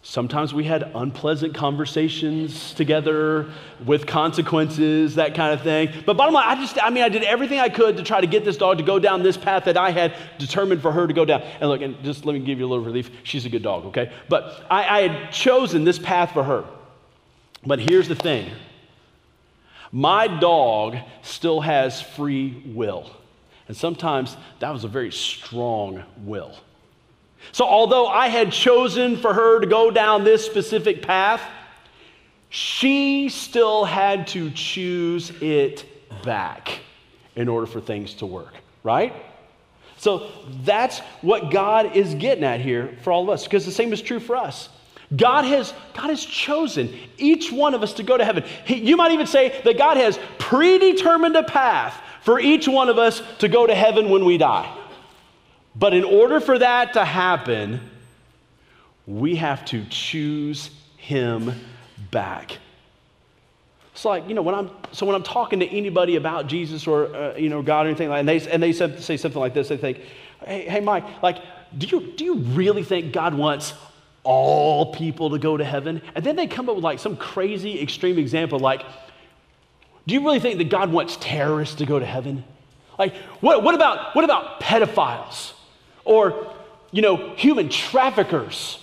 Sometimes 0.04 0.52
we 0.52 0.64
had 0.64 0.92
unpleasant 0.96 1.54
conversations 1.54 2.74
together 2.74 3.52
with 3.86 4.08
consequences, 4.08 5.16
that 5.16 5.36
kind 5.36 5.54
of 5.54 5.62
thing. 5.62 5.94
But 6.08 6.18
bottom 6.18 6.34
line, 6.34 6.48
I 6.48 6.56
just, 6.56 6.84
I 6.84 6.90
mean, 6.90 7.04
I 7.04 7.10
did 7.10 7.24
everything 7.24 7.60
I 7.60 7.70
could 7.70 7.98
to 7.98 8.04
try 8.04 8.20
to 8.20 8.26
get 8.26 8.44
this 8.44 8.58
dog 8.58 8.80
to 8.80 8.84
go 8.84 8.98
down 8.98 9.22
this 9.22 9.38
path 9.38 9.66
that 9.66 9.78
I 9.78 9.92
had 9.92 10.16
determined 10.40 10.82
for 10.82 10.92
her 10.92 11.06
to 11.06 11.14
go 11.14 11.24
down. 11.24 11.42
And 11.60 11.70
look, 11.70 11.82
and 11.82 12.04
just 12.04 12.26
let 12.26 12.34
me 12.34 12.40
give 12.40 12.58
you 12.58 12.66
a 12.66 12.70
little 12.70 12.84
relief. 12.84 13.12
She's 13.24 13.46
a 13.46 13.50
good 13.50 13.62
dog, 13.62 13.86
okay? 13.86 14.12
But 14.28 14.66
I, 14.72 15.02
I 15.02 15.08
had 15.08 15.32
chosen 15.32 15.84
this 15.84 16.00
path 16.00 16.32
for 16.34 16.44
her. 16.44 16.66
But 17.64 17.80
here's 17.80 18.08
the 18.08 18.16
thing 18.16 18.50
my 19.92 20.28
dog 20.28 20.98
still 21.22 21.62
has 21.62 22.02
free 22.02 22.64
will. 22.66 23.12
And 23.68 23.78
sometimes 23.78 24.36
that 24.60 24.72
was 24.72 24.84
a 24.84 24.88
very 24.88 25.12
strong 25.12 26.04
will. 26.18 26.56
So, 27.52 27.66
although 27.66 28.08
I 28.08 28.28
had 28.28 28.52
chosen 28.52 29.18
for 29.18 29.34
her 29.34 29.60
to 29.60 29.68
go 29.68 29.92
down 29.92 30.24
this 30.24 30.46
specific 30.46 31.02
path, 31.02 31.42
she 32.50 33.30
still 33.30 33.86
had 33.86 34.28
to 34.28 34.50
choose 34.52 35.32
it 35.42 35.86
back 36.24 36.80
in 37.36 37.48
order 37.48 37.66
for 37.66 37.80
things 37.80 38.14
to 38.16 38.26
work, 38.26 38.54
right? 38.84 39.14
So 39.98 40.32
that's 40.64 41.00
what 41.22 41.52
God 41.52 41.96
is 41.96 42.16
getting 42.16 42.44
at 42.44 42.60
here 42.60 42.98
for 43.04 43.14
all 43.14 43.24
of 43.24 43.30
us, 43.30 43.44
because 43.44 43.66
the 43.66 43.72
same 43.72 43.94
is 43.94 44.02
true 44.02 44.20
for 44.20 44.36
us. 44.36 44.70
God 45.16 45.44
has, 45.46 45.74
God 45.94 46.10
has 46.10 46.26
chosen 46.26 46.94
each 47.18 47.52
one 47.52 47.74
of 47.74 47.84
us 47.84 47.94
to 47.94 48.04
go 48.04 48.18
to 48.18 48.26
heaven. 48.26 48.44
He, 48.66 48.76
you 48.76 48.98
might 48.98 49.12
even 49.12 49.28
say 49.28 49.62
that 49.64 49.78
God 49.78 49.98
has 49.98 50.18
predetermined 50.40 51.36
a 51.36 51.44
path 51.44 52.02
for 52.24 52.40
each 52.40 52.68
one 52.68 52.90
of 52.90 52.98
us 52.98 53.22
to 53.40 53.48
go 53.48 53.68
to 53.68 53.76
heaven 53.76 54.10
when 54.10 54.26
we 54.26 54.38
die. 54.38 54.74
But 55.82 55.96
in 55.96 56.04
order 56.04 56.40
for 56.40 56.60
that 56.60 56.94
to 56.94 57.04
happen, 57.04 57.80
we 59.08 59.38
have 59.38 59.66
to 59.66 59.84
choose 59.90 60.70
him 60.96 61.54
back. 62.12 62.60
It's 63.92 64.06
like, 64.06 64.30
you 64.30 64.36
know, 64.36 64.44
when 64.44 64.54
I'm, 64.54 64.70
so 64.92 65.08
when 65.08 65.16
I'm 65.16 65.24
talking 65.24 65.60
to 65.60 65.68
anybody 65.68 66.18
about 66.18 66.46
Jesus 66.46 66.86
or, 66.86 67.08
uh, 67.16 67.36
you 67.36 67.50
know, 67.50 67.64
God 67.64 67.88
or 67.88 67.90
anything 67.90 68.10
like 68.10 68.20
and 68.20 68.30
they, 68.30 68.40
and 68.48 68.62
they 68.62 68.74
say 68.74 69.18
something 69.18 69.40
like 69.40 69.56
this, 69.56 69.70
they 69.70 69.78
think, 69.78 70.02
hey, 70.46 70.70
hey, 70.70 70.82
Mike, 70.82 71.04
like, 71.24 71.40
do 71.76 71.88
you, 71.88 72.14
do 72.16 72.26
you 72.26 72.36
really 72.36 72.84
think 72.84 73.12
God 73.12 73.34
wants 73.34 73.74
all 74.22 74.94
people 74.94 75.32
to 75.32 75.40
go 75.40 75.58
to 75.58 75.66
heaven? 75.66 76.04
And 76.14 76.24
then 76.24 76.36
they 76.36 76.46
come 76.46 76.70
up 76.70 76.76
with 76.76 76.84
like 76.84 77.00
some 77.00 77.18
crazy 77.18 77.82
extreme 77.82 78.20
example, 78.20 78.60
like, 78.60 78.84
do 80.06 80.14
you 80.14 80.24
really 80.24 80.40
think 80.40 80.60
that 80.60 80.70
God 80.70 80.92
wants 80.92 81.18
terrorists 81.20 81.74
to 81.78 81.88
go 81.88 81.98
to 81.98 82.06
heaven? 82.06 82.44
Like, 83.00 83.16
what, 83.40 83.64
what, 83.64 83.74
about, 83.74 84.16
what 84.16 84.24
about 84.24 84.62
pedophiles? 84.62 85.54
Or, 86.04 86.54
you 86.92 87.02
know, 87.02 87.36
human 87.36 87.70
traffickers. 87.70 88.78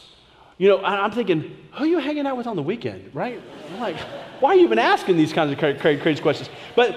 You 0.57 0.69
know, 0.69 0.85
I'm 0.85 1.13
thinking, 1.13 1.57
who 1.73 1.85
are 1.85 1.87
you 1.87 1.99
hanging 1.99 2.27
out 2.27 2.37
with 2.37 2.47
on 2.47 2.57
the 2.57 2.63
weekend, 2.63 3.15
right? 3.15 3.41
I'm 3.73 3.81
like, 3.81 3.97
why 4.41 4.51
are 4.51 4.55
you 4.57 4.65
even 4.65 4.79
asking 4.79 5.17
these 5.17 5.33
kinds 5.33 5.53
of 5.53 5.59
crazy, 5.59 6.01
crazy 6.01 6.21
questions? 6.21 6.51
But 6.75 6.97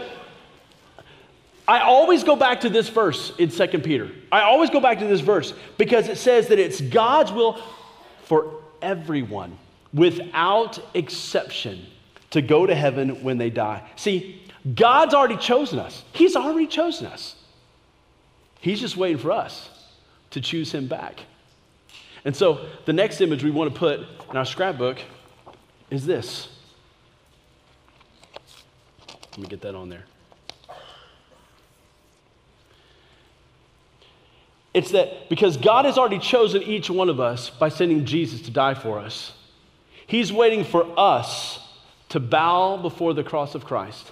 I 1.68 1.82
always 1.82 2.24
go 2.24 2.36
back 2.36 2.62
to 2.62 2.70
this 2.70 2.90
verse 2.90 3.34
in 3.38 3.50
2 3.50 3.68
Peter. 3.80 4.12
I 4.32 4.42
always 4.42 4.72
go 4.72 4.80
back 4.80 5.00
to 5.00 5.06
this 5.06 5.22
verse 5.22 5.54
because 5.78 6.08
it 6.08 6.18
says 6.18 6.48
that 6.48 6.58
it's 6.58 6.82
God's 6.82 7.32
will 7.32 7.62
for 8.24 8.62
everyone, 8.82 9.58
without 9.94 10.80
exception, 10.96 11.86
to 12.32 12.42
go 12.42 12.66
to 12.66 12.74
heaven 12.74 13.24
when 13.24 13.38
they 13.38 13.50
die. 13.52 13.88
See, 13.96 14.42
God's 14.74 15.14
already 15.14 15.38
chosen 15.38 15.78
us. 15.78 16.04
He's 16.14 16.36
already 16.36 16.68
chosen 16.68 17.06
us. 17.08 17.36
He's 18.60 18.80
just 18.80 18.98
waiting 18.98 19.18
for 19.18 19.32
us 19.32 19.70
to 20.32 20.42
choose 20.42 20.72
him 20.72 20.88
back. 20.88 21.22
And 22.26 22.36
so 22.36 22.68
the 22.86 22.94
next 22.94 23.22
image 23.22 23.44
we 23.44 23.52
want 23.52 23.74
to 23.74 23.80
put 23.80 24.00
in 24.00 24.38
our 24.38 24.46
scrapbook 24.46 25.00
is 25.90 26.06
this. 26.06 26.48
Let 29.32 29.40
me 29.40 29.48
get 29.48 29.62
that 29.62 29.76
on 29.76 29.90
there. 29.90 30.04
It's 34.74 34.92
that 34.92 35.30
because 35.30 35.58
God 35.58 35.86
has 35.86 35.98
already 35.98 36.20
chosen 36.20 36.64
each 36.64 36.90
one 36.90 37.10
of 37.10 37.20
us 37.20 37.50
by 37.50 37.70
sending 37.70 38.06
Jesus 38.06 38.42
to 38.44 38.52
die 38.52 38.74
for 38.74 39.00
us, 39.00 39.34
He's 40.08 40.32
waiting 40.32 40.64
for 40.64 40.88
us 40.98 41.60
to 42.10 42.20
bow 42.20 42.78
before 42.78 43.14
the 43.14 43.24
cross 43.24 43.56
of 43.56 43.66
Christ 43.66 44.12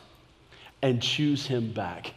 and 0.82 1.02
choose 1.02 1.46
Him 1.46 1.72
back. 1.72 2.14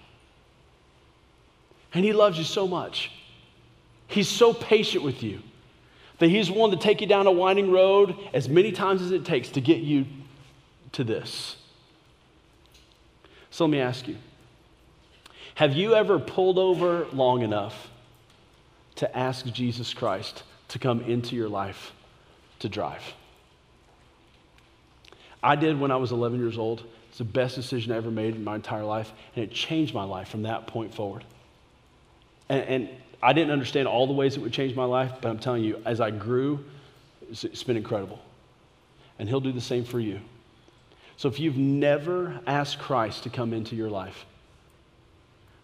And 1.94 2.04
He 2.04 2.12
loves 2.12 2.38
you 2.38 2.44
so 2.44 2.66
much 2.66 3.10
He's 4.12 4.29
so 4.29 4.53
patient 4.53 5.03
with 5.03 5.22
you 5.22 5.40
that 6.18 6.29
He's 6.29 6.51
willing 6.51 6.70
to 6.72 6.77
take 6.77 7.01
you 7.01 7.07
down 7.07 7.27
a 7.27 7.33
winding 7.33 7.70
road 7.70 8.14
as 8.35 8.48
many 8.48 8.70
times 8.70 9.01
as 9.03 9.11
it 9.11 9.25
takes 9.25 9.48
to 9.51 9.61
get 9.61 9.79
you 9.79 10.07
to 10.92 11.03
this. 11.03 11.57
So 13.51 13.64
let 13.64 13.70
me 13.70 13.81
ask 13.81 14.07
you 14.07 14.16
have 15.55 15.75
you 15.75 15.94
ever 15.94 16.18
pulled 16.18 16.59
over 16.59 17.07
long 17.12 17.42
enough 17.42 17.90
to 18.96 19.16
ask 19.16 19.46
Jesus 19.46 19.92
Christ 19.94 20.42
to 20.68 20.79
come 20.79 21.01
into 21.03 21.35
your 21.35 21.48
life 21.48 21.92
to 22.61 22.68
drive? 22.68 23.03
I 25.42 25.57
did 25.57 25.81
when 25.81 25.90
I 25.90 25.96
was 25.96 26.12
11 26.12 26.38
years 26.38 26.57
old. 26.57 26.85
It's 27.09 27.18
the 27.18 27.25
best 27.25 27.57
decision 27.57 27.92
I 27.92 27.96
ever 27.96 28.11
made 28.11 28.37
in 28.37 28.44
my 28.44 28.55
entire 28.55 28.85
life, 28.85 29.12
and 29.35 29.44
it 29.44 29.51
changed 29.51 29.92
my 29.92 30.05
life 30.05 30.29
from 30.29 30.42
that 30.42 30.66
point 30.66 30.94
forward. 30.94 31.25
And, 32.48 32.62
and 32.62 32.88
I 33.22 33.32
didn't 33.32 33.52
understand 33.52 33.87
all 33.87 34.06
the 34.06 34.12
ways 34.12 34.37
it 34.37 34.40
would 34.40 34.52
change 34.52 34.74
my 34.74 34.85
life, 34.85 35.12
but 35.20 35.28
I'm 35.28 35.38
telling 35.38 35.62
you, 35.62 35.80
as 35.85 36.00
I 36.00 36.11
grew, 36.11 36.64
it's, 37.30 37.44
it's 37.44 37.62
been 37.62 37.76
incredible. 37.76 38.20
And 39.18 39.28
He'll 39.28 39.40
do 39.40 39.52
the 39.52 39.61
same 39.61 39.85
for 39.85 40.00
you. 40.00 40.20
So 41.16 41.28
if 41.28 41.38
you've 41.38 41.56
never 41.56 42.40
asked 42.46 42.80
Christ 42.80 43.22
to 43.22 43.30
come 43.30 43.52
into 43.52 43.76
your 43.76 43.90
life, 43.90 44.26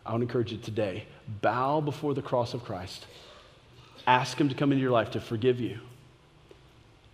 I 0.07 0.13
want 0.13 0.21
to 0.21 0.27
encourage 0.27 0.53
you 0.53 0.59
today 0.59 1.07
bow 1.43 1.81
before 1.81 2.15
the 2.15 2.23
cross 2.23 2.55
of 2.55 2.65
Christ, 2.65 3.07
ask 4.07 4.39
Him 4.39 4.49
to 4.49 4.55
come 4.55 4.71
into 4.71 4.81
your 4.81 4.93
life 4.93 5.11
to 5.11 5.21
forgive 5.21 5.61
you, 5.61 5.81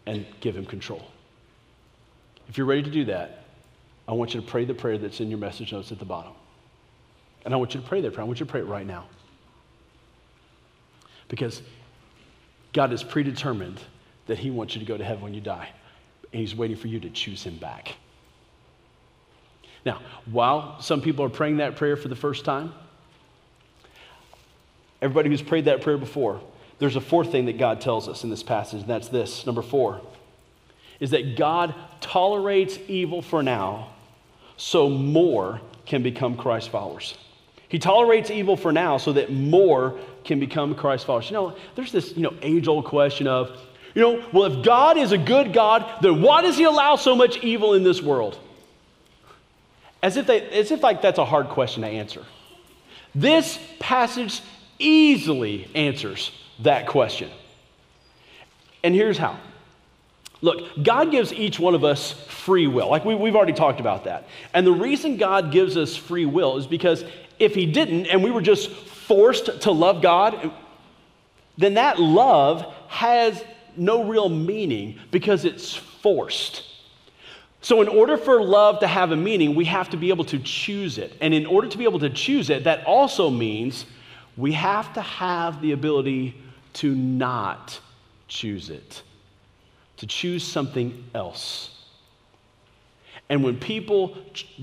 and 0.04 0.26
give 0.40 0.56
Him 0.56 0.66
control. 0.66 1.06
If 2.48 2.58
you're 2.58 2.66
ready 2.66 2.82
to 2.82 2.90
do 2.90 3.06
that, 3.06 3.44
I 4.06 4.12
want 4.12 4.34
you 4.34 4.42
to 4.42 4.46
pray 4.46 4.66
the 4.66 4.74
prayer 4.74 4.98
that's 4.98 5.20
in 5.20 5.30
your 5.30 5.38
message 5.38 5.72
notes 5.72 5.90
at 5.90 5.98
the 5.98 6.04
bottom. 6.04 6.32
And 7.46 7.54
I 7.54 7.56
want 7.56 7.74
you 7.74 7.80
to 7.80 7.86
pray 7.86 8.02
that 8.02 8.12
prayer. 8.12 8.24
I 8.24 8.26
want 8.26 8.40
you 8.40 8.46
to 8.46 8.50
pray 8.50 8.60
it 8.60 8.66
right 8.66 8.86
now. 8.86 9.06
Because 11.28 11.62
God 12.72 12.92
is 12.92 13.02
predetermined 13.02 13.80
that 14.26 14.38
He 14.38 14.50
wants 14.50 14.74
you 14.74 14.80
to 14.80 14.86
go 14.86 14.96
to 14.96 15.04
heaven 15.04 15.22
when 15.22 15.34
you 15.34 15.40
die. 15.40 15.68
And 16.32 16.40
He's 16.40 16.54
waiting 16.54 16.76
for 16.76 16.88
you 16.88 17.00
to 17.00 17.10
choose 17.10 17.42
Him 17.44 17.56
back. 17.58 17.94
Now, 19.84 20.00
while 20.30 20.80
some 20.80 21.02
people 21.02 21.24
are 21.24 21.30
praying 21.30 21.58
that 21.58 21.76
prayer 21.76 21.96
for 21.96 22.08
the 22.08 22.16
first 22.16 22.44
time, 22.44 22.72
everybody 25.02 25.28
who's 25.28 25.42
prayed 25.42 25.66
that 25.66 25.82
prayer 25.82 25.98
before, 25.98 26.40
there's 26.78 26.96
a 26.96 27.00
fourth 27.00 27.30
thing 27.30 27.46
that 27.46 27.58
God 27.58 27.80
tells 27.80 28.08
us 28.08 28.24
in 28.24 28.30
this 28.30 28.42
passage, 28.42 28.80
and 28.80 28.88
that's 28.88 29.08
this 29.08 29.46
number 29.46 29.62
four 29.62 30.00
is 31.00 31.10
that 31.10 31.36
God 31.36 31.74
tolerates 32.00 32.78
evil 32.88 33.20
for 33.20 33.42
now 33.42 33.90
so 34.56 34.88
more 34.88 35.60
can 35.86 36.02
become 36.02 36.36
Christ 36.36 36.70
followers. 36.70 37.18
He 37.68 37.78
tolerates 37.78 38.30
evil 38.30 38.56
for 38.56 38.72
now 38.72 38.98
so 38.98 39.12
that 39.12 39.32
more 39.32 39.98
can 40.24 40.40
become 40.40 40.74
Christ 40.74 41.06
followers. 41.06 41.30
You 41.30 41.34
know, 41.34 41.56
there's 41.74 41.92
this, 41.92 42.16
you 42.16 42.22
know, 42.22 42.34
age-old 42.42 42.84
question 42.84 43.26
of, 43.26 43.56
you 43.94 44.02
know, 44.02 44.24
well, 44.32 44.44
if 44.44 44.64
God 44.64 44.96
is 44.96 45.12
a 45.12 45.18
good 45.18 45.52
God, 45.52 46.02
then 46.02 46.20
why 46.20 46.42
does 46.42 46.56
he 46.56 46.64
allow 46.64 46.96
so 46.96 47.14
much 47.14 47.38
evil 47.44 47.74
in 47.74 47.84
this 47.84 48.02
world? 48.02 48.38
As 50.02 50.16
if, 50.16 50.26
they, 50.26 50.42
as 50.50 50.70
if 50.70 50.82
like 50.82 51.00
that's 51.00 51.18
a 51.18 51.24
hard 51.24 51.48
question 51.48 51.82
to 51.82 51.88
answer. 51.88 52.24
This 53.14 53.58
passage 53.78 54.42
easily 54.78 55.70
answers 55.74 56.32
that 56.60 56.86
question. 56.86 57.30
And 58.82 58.94
here's 58.94 59.16
how. 59.16 59.38
Look, 60.42 60.82
God 60.82 61.10
gives 61.10 61.32
each 61.32 61.58
one 61.58 61.74
of 61.74 61.84
us 61.84 62.12
free 62.12 62.66
will. 62.66 62.90
Like 62.90 63.04
we, 63.04 63.14
have 63.14 63.36
already 63.36 63.54
talked 63.54 63.80
about 63.80 64.04
that. 64.04 64.28
And 64.52 64.66
the 64.66 64.72
reason 64.72 65.16
God 65.16 65.50
gives 65.50 65.76
us 65.76 65.96
free 65.96 66.26
will 66.26 66.58
is 66.58 66.66
because 66.66 67.04
if 67.38 67.54
He 67.54 67.64
didn't 67.64 68.06
and 68.06 68.22
we 68.22 68.30
were 68.30 68.42
just 68.42 68.70
forced 69.06 69.62
to 69.62 69.70
love 69.70 70.02
God, 70.02 70.52
then 71.56 71.74
that 71.74 71.98
love 72.00 72.72
has 72.88 73.42
no 73.76 74.04
real 74.04 74.28
meaning 74.28 74.98
because 75.10 75.44
it's 75.44 75.74
forced. 75.74 76.64
So, 77.60 77.80
in 77.80 77.88
order 77.88 78.16
for 78.18 78.42
love 78.42 78.80
to 78.80 78.86
have 78.86 79.10
a 79.10 79.16
meaning, 79.16 79.54
we 79.54 79.64
have 79.64 79.88
to 79.90 79.96
be 79.96 80.10
able 80.10 80.26
to 80.26 80.38
choose 80.38 80.98
it. 80.98 81.16
And 81.20 81.32
in 81.32 81.46
order 81.46 81.66
to 81.68 81.78
be 81.78 81.84
able 81.84 82.00
to 82.00 82.10
choose 82.10 82.50
it, 82.50 82.64
that 82.64 82.84
also 82.86 83.30
means 83.30 83.86
we 84.36 84.52
have 84.52 84.92
to 84.94 85.00
have 85.00 85.62
the 85.62 85.72
ability 85.72 86.36
to 86.74 86.94
not 86.94 87.80
choose 88.28 88.68
it 88.68 89.02
to 89.96 90.06
choose 90.06 90.44
something 90.44 91.04
else. 91.14 91.70
And 93.28 93.42
when 93.42 93.58
people 93.58 94.16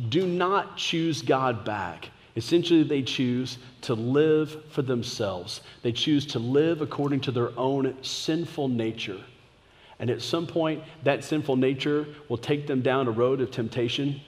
do 0.10 0.28
not 0.28 0.78
choose 0.78 1.22
God 1.22 1.66
back, 1.66 2.10
essentially 2.36 2.84
they 2.84 3.02
choose 3.02 3.58
to 3.82 3.94
live 3.94 4.66
for 4.72 4.82
themselves. 4.82 5.62
They 5.82 5.92
choose 5.92 6.26
to 6.28 6.40
live 6.40 6.82
according 6.82 7.22
to 7.22 7.32
their 7.32 7.58
own 7.58 7.96
sinful 8.04 8.68
nature. 8.68 9.22
And 10.00 10.10
at 10.10 10.22
some 10.22 10.48
point, 10.48 10.84
that 11.04 11.24
sinful 11.24 11.58
nature 11.58 12.08
will 12.28 12.38
take 12.38 12.68
them 12.68 12.82
down 12.82 13.08
a 13.08 13.12
road 13.12 13.40
of 13.42 13.52
temptation 13.52 14.20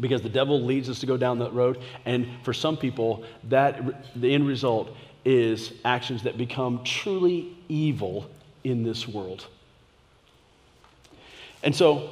because 0.00 0.22
the 0.22 0.28
devil 0.28 0.60
leads 0.60 0.88
us 0.88 0.98
to 1.00 1.06
go 1.06 1.16
down 1.16 1.38
that 1.38 1.52
road. 1.52 1.78
And 2.04 2.26
for 2.42 2.52
some 2.52 2.76
people, 2.76 3.24
that 3.44 4.20
the 4.20 4.34
end 4.34 4.46
result 4.46 4.96
is 5.24 5.72
actions 5.84 6.24
that 6.24 6.36
become 6.36 6.82
truly 6.82 7.56
evil 7.68 8.28
in 8.64 8.82
this 8.82 9.06
world. 9.06 9.46
And 11.62 11.74
so 11.74 12.10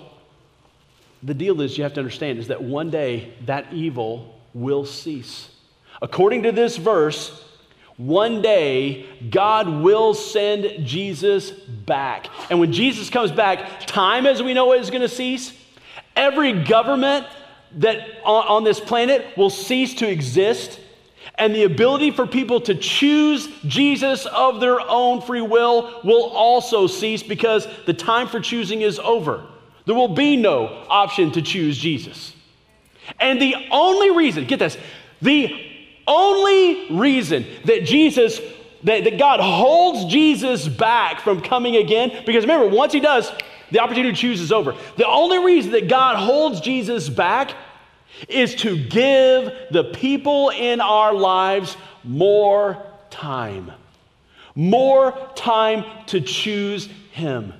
the 1.22 1.34
deal 1.34 1.60
is 1.60 1.76
you 1.76 1.84
have 1.84 1.94
to 1.94 2.00
understand 2.00 2.38
is 2.38 2.48
that 2.48 2.62
one 2.62 2.90
day 2.90 3.34
that 3.46 3.72
evil 3.72 4.39
will 4.54 4.84
cease. 4.84 5.50
According 6.02 6.44
to 6.44 6.52
this 6.52 6.76
verse, 6.76 7.44
one 7.96 8.40
day 8.40 9.06
God 9.28 9.68
will 9.68 10.14
send 10.14 10.86
Jesus 10.86 11.50
back. 11.50 12.28
And 12.48 12.58
when 12.58 12.72
Jesus 12.72 13.10
comes 13.10 13.30
back, 13.30 13.86
time 13.86 14.26
as 14.26 14.42
we 14.42 14.54
know 14.54 14.72
it 14.72 14.80
is 14.80 14.90
going 14.90 15.02
to 15.02 15.08
cease. 15.08 15.52
Every 16.16 16.64
government 16.64 17.26
that 17.76 18.08
on, 18.24 18.46
on 18.48 18.64
this 18.64 18.80
planet 18.80 19.36
will 19.36 19.50
cease 19.50 19.94
to 19.96 20.08
exist 20.08 20.80
and 21.40 21.54
the 21.54 21.64
ability 21.64 22.10
for 22.10 22.26
people 22.26 22.60
to 22.62 22.74
choose 22.74 23.48
Jesus 23.66 24.26
of 24.26 24.60
their 24.60 24.80
own 24.80 25.22
free 25.22 25.40
will 25.40 26.00
will 26.04 26.24
also 26.30 26.86
cease 26.86 27.22
because 27.22 27.66
the 27.86 27.94
time 27.94 28.28
for 28.28 28.40
choosing 28.40 28.82
is 28.82 28.98
over. 28.98 29.46
There 29.86 29.94
will 29.94 30.14
be 30.14 30.36
no 30.36 30.66
option 30.88 31.32
to 31.32 31.42
choose 31.42 31.78
Jesus. 31.78 32.34
And 33.18 33.40
the 33.40 33.54
only 33.70 34.10
reason, 34.10 34.44
get 34.46 34.58
this, 34.58 34.76
the 35.20 35.52
only 36.06 36.96
reason 36.96 37.46
that 37.64 37.84
Jesus, 37.84 38.40
that, 38.84 39.04
that 39.04 39.18
God 39.18 39.40
holds 39.40 40.10
Jesus 40.12 40.68
back 40.68 41.20
from 41.20 41.40
coming 41.40 41.76
again, 41.76 42.22
because 42.24 42.44
remember, 42.44 42.68
once 42.68 42.92
he 42.92 43.00
does, 43.00 43.30
the 43.70 43.78
opportunity 43.80 44.12
to 44.12 44.20
choose 44.20 44.40
is 44.40 44.52
over. 44.52 44.74
The 44.96 45.06
only 45.06 45.38
reason 45.38 45.72
that 45.72 45.88
God 45.88 46.16
holds 46.16 46.60
Jesus 46.60 47.08
back 47.08 47.54
is 48.28 48.54
to 48.56 48.76
give 48.76 49.52
the 49.70 49.84
people 49.94 50.50
in 50.50 50.80
our 50.80 51.14
lives 51.14 51.76
more 52.02 52.84
time. 53.10 53.70
More 54.54 55.16
time 55.36 55.84
to 56.06 56.20
choose 56.20 56.88
Him. 57.12 57.52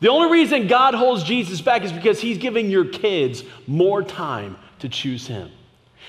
The 0.00 0.08
only 0.08 0.30
reason 0.30 0.66
God 0.66 0.94
holds 0.94 1.22
Jesus 1.22 1.60
back 1.60 1.82
is 1.82 1.92
because 1.92 2.20
He's 2.20 2.38
giving 2.38 2.70
your 2.70 2.84
kids 2.84 3.44
more 3.66 4.02
time 4.02 4.56
to 4.80 4.88
choose 4.88 5.26
Him. 5.26 5.50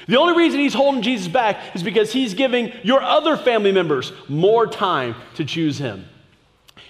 The 0.07 0.19
only 0.19 0.35
reason 0.35 0.59
He's 0.59 0.73
holding 0.73 1.01
Jesus 1.01 1.27
back 1.27 1.75
is 1.75 1.83
because 1.83 2.11
He's 2.11 2.33
giving 2.33 2.71
your 2.83 3.01
other 3.01 3.37
family 3.37 3.71
members 3.71 4.11
more 4.27 4.67
time 4.67 5.15
to 5.35 5.45
choose 5.45 5.77
Him. 5.77 6.05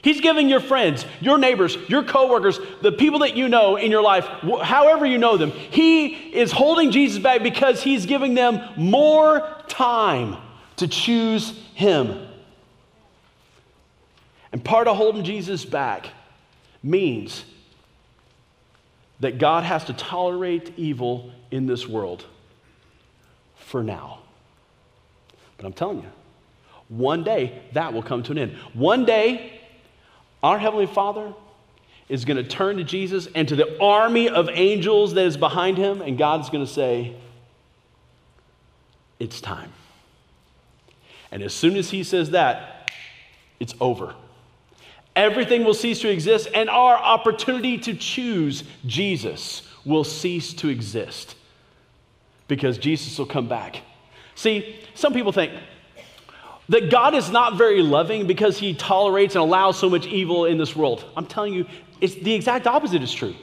He's 0.01 0.19
giving 0.19 0.49
your 0.49 0.59
friends, 0.59 1.05
your 1.21 1.37
neighbors, 1.37 1.77
your 1.87 2.03
coworkers, 2.03 2.59
the 2.81 2.91
people 2.91 3.19
that 3.19 3.37
you 3.37 3.47
know 3.47 3.77
in 3.77 3.89
your 3.89 4.01
life, 4.01 4.25
however 4.61 5.05
you 5.05 5.17
know 5.17 5.37
them, 5.37 5.51
He 5.51 6.07
is 6.07 6.51
holding 6.51 6.91
Jesus 6.91 7.19
back 7.23 7.41
because 7.41 7.81
He's 7.81 8.05
giving 8.05 8.33
them 8.33 8.61
more 8.75 9.47
time 9.67 10.37
to 10.77 10.87
choose 10.87 11.57
Him. 11.73 12.27
And 14.51 14.63
part 14.63 14.87
of 14.87 14.97
holding 14.97 15.23
Jesus 15.23 15.63
back 15.65 16.09
means 16.83 17.45
that 19.21 19.37
God 19.37 19.63
has 19.63 19.85
to 19.85 19.93
tolerate 19.93 20.73
evil 20.77 21.31
in 21.49 21.65
this 21.65 21.87
world 21.87 22.25
for 23.55 23.81
now. 23.81 24.19
But 25.57 25.65
I'm 25.65 25.73
telling 25.73 26.01
you, 26.01 26.09
one 26.89 27.23
day 27.23 27.61
that 27.71 27.93
will 27.93 28.03
come 28.03 28.21
to 28.23 28.33
an 28.33 28.37
end. 28.37 28.57
One 28.73 29.05
day, 29.05 29.61
our 30.43 30.59
Heavenly 30.59 30.87
Father 30.87 31.33
is 32.09 32.25
going 32.25 32.37
to 32.37 32.43
turn 32.43 32.77
to 32.77 32.83
Jesus 32.83 33.27
and 33.33 33.47
to 33.47 33.55
the 33.55 33.81
army 33.81 34.27
of 34.27 34.49
angels 34.51 35.13
that 35.13 35.25
is 35.25 35.37
behind 35.37 35.77
him, 35.77 36.01
and 36.01 36.17
God's 36.17 36.49
going 36.49 36.65
to 36.65 36.71
say, 36.71 37.15
It's 39.19 39.39
time. 39.39 39.71
And 41.31 41.41
as 41.41 41.53
soon 41.53 41.77
as 41.77 41.89
he 41.89 42.03
says 42.03 42.31
that, 42.31 42.91
it's 43.59 43.73
over. 43.79 44.13
Everything 45.15 45.63
will 45.63 45.73
cease 45.73 45.99
to 46.01 46.09
exist, 46.09 46.47
and 46.53 46.69
our 46.69 46.95
opportunity 46.95 47.77
to 47.79 47.93
choose 47.93 48.63
Jesus 48.85 49.61
will 49.85 50.03
cease 50.03 50.53
to 50.55 50.69
exist 50.69 51.35
because 52.47 52.77
Jesus 52.77 53.17
will 53.17 53.25
come 53.25 53.47
back. 53.47 53.81
See, 54.35 54.79
some 54.95 55.13
people 55.13 55.31
think, 55.31 55.53
that 56.69 56.89
God 56.89 57.13
is 57.13 57.29
not 57.29 57.57
very 57.57 57.81
loving 57.81 58.25
because 58.25 58.57
he 58.57 58.73
tolerates 58.73 59.35
and 59.35 59.41
allows 59.41 59.77
so 59.77 59.89
much 59.89 60.07
evil 60.07 60.45
in 60.45 60.57
this 60.57 60.75
world. 60.75 61.05
I'm 61.15 61.25
telling 61.25 61.53
you, 61.53 61.65
it's 61.99 62.15
the 62.15 62.33
exact 62.33 62.67
opposite 62.67 63.03
is 63.03 63.13
true. 63.13 63.35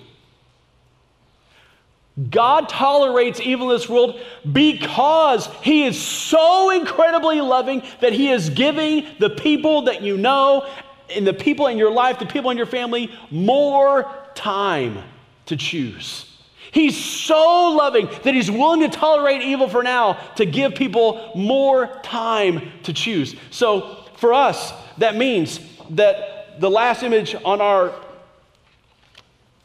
God 2.28 2.68
tolerates 2.68 3.40
evil 3.40 3.70
in 3.70 3.78
this 3.78 3.88
world 3.88 4.20
because 4.52 5.48
He 5.62 5.84
is 5.84 5.98
so 6.00 6.70
incredibly 6.70 7.40
loving 7.40 7.82
that 8.00 8.12
He 8.12 8.30
is 8.30 8.50
giving 8.50 9.06
the 9.18 9.30
people 9.30 9.82
that 9.82 10.02
you 10.02 10.18
know 10.18 10.68
and 11.14 11.26
the 11.26 11.34
people 11.34 11.66
in 11.66 11.78
your 11.78 11.90
life, 11.90 12.18
the 12.18 12.26
people 12.26 12.50
in 12.50 12.56
your 12.56 12.66
family, 12.66 13.10
more 13.30 14.12
time 14.34 15.02
to 15.46 15.56
choose. 15.56 16.26
He's 16.72 16.96
so 16.96 17.72
loving 17.76 18.06
that 18.22 18.34
He's 18.34 18.50
willing 18.50 18.80
to 18.80 18.88
tolerate 18.88 19.42
evil 19.42 19.68
for 19.68 19.82
now 19.82 20.14
to 20.36 20.46
give 20.46 20.74
people 20.74 21.32
more 21.34 21.88
time 22.02 22.70
to 22.84 22.92
choose. 22.92 23.34
So 23.50 24.04
for 24.16 24.32
us, 24.32 24.72
that 24.98 25.16
means 25.16 25.60
that 25.90 26.60
the 26.60 26.70
last 26.70 27.02
image 27.02 27.34
on 27.44 27.60
our 27.60 27.92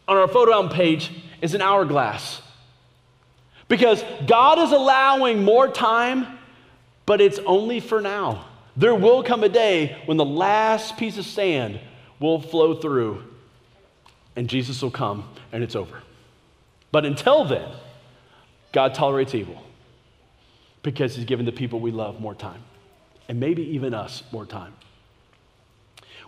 on 0.08 0.18
our 0.18 0.28
photo 0.28 0.54
album 0.54 0.72
page 0.72 1.12
is 1.42 1.54
an 1.54 1.62
hourglass. 1.62 2.42
Because 3.68 4.04
God 4.28 4.60
is 4.60 4.72
allowing 4.72 5.44
more 5.44 5.68
time, 5.68 6.38
but 7.06 7.22
it's 7.22 7.40
only 7.40 7.80
for 7.80 8.02
now. 8.02 8.46
There 8.78 8.96
will 8.96 9.24
come 9.24 9.44
a 9.44 9.50
day 9.50 10.02
when 10.06 10.18
the 10.18 10.26
last 10.26 10.98
piece 10.98 11.18
of 11.18 11.26
sand 11.26 11.80
will 12.20 12.42
flow 12.42 12.76
through 12.76 13.24
and 14.36 14.50
Jesus 14.50 14.82
will 14.82 14.92
come 14.92 15.30
and 15.52 15.64
it's 15.64 15.76
over. 15.76 16.02
But 16.92 17.06
until 17.06 17.46
then, 17.46 17.70
God 18.74 18.94
tolerates 18.94 19.34
evil 19.34 19.62
because 20.84 21.16
he's 21.16 21.26
given 21.26 21.46
the 21.46 21.52
people 21.52 21.80
we 21.80 21.92
love 21.92 22.20
more 22.20 22.36
time 22.36 22.62
and 23.28 23.40
maybe 23.40 23.64
even 23.76 23.94
us 23.94 24.24
more 24.32 24.46
time. 24.46 24.74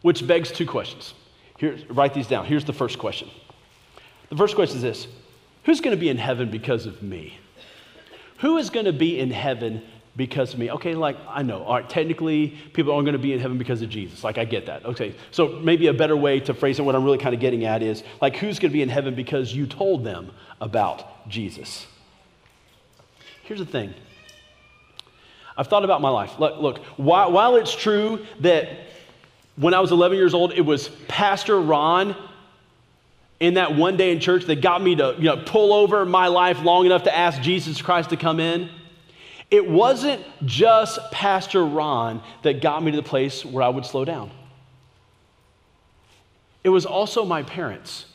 Which 0.01 0.25
begs 0.25 0.51
two 0.51 0.65
questions. 0.65 1.13
Here, 1.57 1.77
write 1.89 2.13
these 2.13 2.27
down. 2.27 2.45
Here's 2.45 2.65
the 2.65 2.73
first 2.73 2.99
question. 2.99 3.29
The 4.29 4.38
first 4.38 4.55
question 4.55 4.77
is 4.77 4.83
this 4.83 5.07
Who's 5.63 5.81
going 5.81 5.95
to 5.95 5.99
be 5.99 6.10
in 6.10 6.17
heaven 6.17 6.49
because 6.49 6.86
of 6.86 7.01
me? 7.01 7.39
Who 8.39 8.57
is 8.57 8.69
going 8.69 8.86
to 8.86 8.93
be 8.93 9.19
in 9.19 9.31
heaven 9.31 9.83
because 10.17 10.53
of 10.53 10.60
me? 10.60 10.71
Okay, 10.71 10.95
like, 10.95 11.15
I 11.30 11.43
know, 11.43 11.63
all 11.63 11.75
right, 11.75 11.89
technically, 11.89 12.58
people 12.73 12.91
aren't 12.91 13.06
going 13.06 13.13
to 13.13 13.19
be 13.19 13.34
in 13.34 13.39
heaven 13.39 13.58
because 13.58 13.82
of 13.82 13.89
Jesus. 13.89 14.23
Like, 14.23 14.38
I 14.38 14.43
get 14.43 14.65
that. 14.65 14.84
Okay, 14.84 15.15
so 15.32 15.47
maybe 15.47 15.88
a 15.88 15.93
better 15.93 16.17
way 16.17 16.39
to 16.41 16.53
phrase 16.53 16.80
it, 16.80 16.82
what 16.82 16.95
I'm 16.95 17.03
really 17.03 17.19
kind 17.19 17.36
of 17.36 17.39
getting 17.39 17.63
at 17.63 17.84
is, 17.84 18.03
like, 18.19 18.36
who's 18.36 18.60
going 18.60 18.71
to 18.71 18.73
be 18.73 18.82
in 18.82 18.89
heaven 18.89 19.15
because 19.15 19.53
you 19.53 19.67
told 19.67 20.03
them 20.03 20.32
about 20.60 21.30
Jesus? 21.30 21.88
Here's 23.43 23.60
the 23.60 23.65
thing 23.65 23.93
I've 25.56 25.67
thought 25.67 25.86
about 25.86 26.01
my 26.01 26.10
life. 26.10 26.38
Look, 26.38 26.62
look 26.62 26.77
while, 26.97 27.32
while 27.32 27.56
it's 27.56 27.73
true 27.73 28.25
that 28.41 28.69
when 29.56 29.73
I 29.73 29.80
was 29.80 29.91
11 29.91 30.17
years 30.17 30.34
old, 30.34 30.53
it 30.53 30.62
was 30.62 30.89
Pastor 31.08 31.60
Ron 31.60 32.15
in 33.39 33.56
that 33.56 33.75
one 33.75 33.97
day 33.97 34.12
in 34.12 34.19
church 34.19 34.45
that 34.45 34.62
got 34.62 34.82
me 34.82 34.95
to 34.95 35.15
you 35.17 35.25
know, 35.25 35.38
pull 35.38 35.73
over 35.73 36.06
my 36.06 36.27
life 36.27 36.62
long 36.62 36.86
enough 36.86 37.03
to 37.03 37.15
ask 37.15 37.41
Jesus 37.41 37.82
Christ 37.82 38.10
to 38.10 38.17
come 38.17 38.39
in. 38.39 38.69
It 39.49 39.69
wasn't 39.69 40.23
just 40.45 40.99
Pastor 41.12 41.65
Ron 41.65 42.21
that 42.43 42.62
got 42.62 42.83
me 42.83 42.91
to 42.91 42.97
the 42.97 43.03
place 43.03 43.45
where 43.45 43.63
I 43.63 43.69
would 43.69 43.86
slow 43.86 44.03
down. 44.03 44.31
It 46.63 46.69
was 46.69 46.86
also 46.86 47.23
my 47.23 47.43
parents 47.43 48.05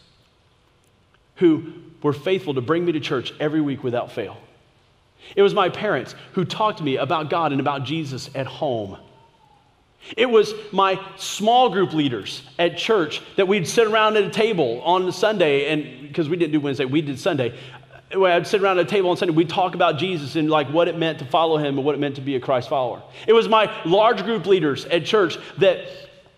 who 1.36 1.72
were 2.02 2.12
faithful 2.12 2.54
to 2.54 2.60
bring 2.60 2.84
me 2.84 2.92
to 2.92 3.00
church 3.00 3.32
every 3.40 3.60
week 3.60 3.82
without 3.82 4.12
fail. 4.12 4.36
It 5.34 5.42
was 5.42 5.54
my 5.54 5.68
parents 5.68 6.14
who 6.32 6.44
talked 6.44 6.78
to 6.78 6.84
me 6.84 6.96
about 6.96 7.30
God 7.30 7.52
and 7.52 7.60
about 7.60 7.84
Jesus 7.84 8.28
at 8.34 8.46
home. 8.46 8.98
It 10.16 10.28
was 10.28 10.52
my 10.72 11.00
small 11.16 11.70
group 11.70 11.94
leaders 11.94 12.42
at 12.58 12.76
church 12.76 13.22
that 13.36 13.46
we'd 13.46 13.68
sit 13.68 13.86
around 13.86 14.16
at 14.16 14.24
a 14.24 14.30
table 14.30 14.82
on 14.82 15.10
Sunday, 15.12 15.72
and 15.72 16.08
because 16.08 16.28
we 16.28 16.36
didn't 16.36 16.52
do 16.52 16.60
Wednesday, 16.60 16.84
we 16.84 17.00
did 17.00 17.20
Sunday. 17.20 17.56
I'd 18.14 18.46
sit 18.46 18.62
around 18.62 18.78
a 18.78 18.84
table 18.84 19.10
on 19.10 19.16
Sunday, 19.16 19.34
we'd 19.34 19.48
talk 19.48 19.74
about 19.74 19.98
Jesus 19.98 20.36
and 20.36 20.50
like 20.50 20.68
what 20.68 20.88
it 20.88 20.98
meant 20.98 21.18
to 21.20 21.24
follow 21.24 21.56
him 21.56 21.78
and 21.78 21.84
what 21.84 21.94
it 21.94 21.98
meant 21.98 22.16
to 22.16 22.20
be 22.20 22.36
a 22.36 22.40
Christ 22.40 22.68
follower. 22.68 23.02
It 23.26 23.32
was 23.32 23.48
my 23.48 23.72
large 23.84 24.24
group 24.24 24.46
leaders 24.46 24.84
at 24.86 25.04
church 25.04 25.38
that 25.58 25.86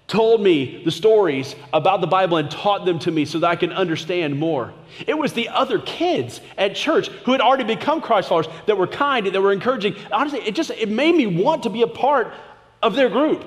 told 0.07 0.41
me 0.41 0.83
the 0.85 0.91
stories 0.91 1.57
about 1.73 2.01
the 2.01 2.07
Bible 2.07 2.37
and 2.37 2.51
taught 2.51 2.85
them 2.85 2.99
to 3.01 3.11
me 3.11 3.25
so 3.25 3.39
that 3.39 3.51
I 3.51 3.57
can 3.57 3.73
understand 3.73 4.39
more. 4.39 4.73
It 5.07 5.17
was 5.17 5.33
the 5.33 5.49
other 5.49 5.79
kids 5.79 6.41
at 6.59 6.77
church 6.77 7.09
who 7.09 7.33
had 7.33 7.41
already 7.41 7.65
become 7.65 8.01
Christ 8.01 8.29
followers 8.29 8.49
that 8.67 8.77
were 8.77 8.87
kind 8.87 9.27
and 9.27 9.35
that 9.35 9.41
were 9.41 9.53
encouraging. 9.53 9.97
Honestly, 10.13 10.41
it 10.41 10.55
just 10.55 10.71
it 10.71 10.89
made 10.89 11.15
me 11.15 11.27
want 11.27 11.63
to 11.63 11.71
be 11.71 11.83
a 11.83 11.87
part 11.87 12.33
of 12.83 12.95
their 12.95 13.09
group. 13.09 13.45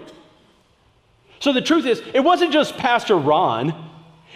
So 1.40 1.54
the 1.54 1.62
truth 1.62 1.86
is, 1.86 2.02
it 2.14 2.22
wasn't 2.22 2.52
just 2.52 2.76
Pastor 2.78 3.16
Ron. 3.16 3.84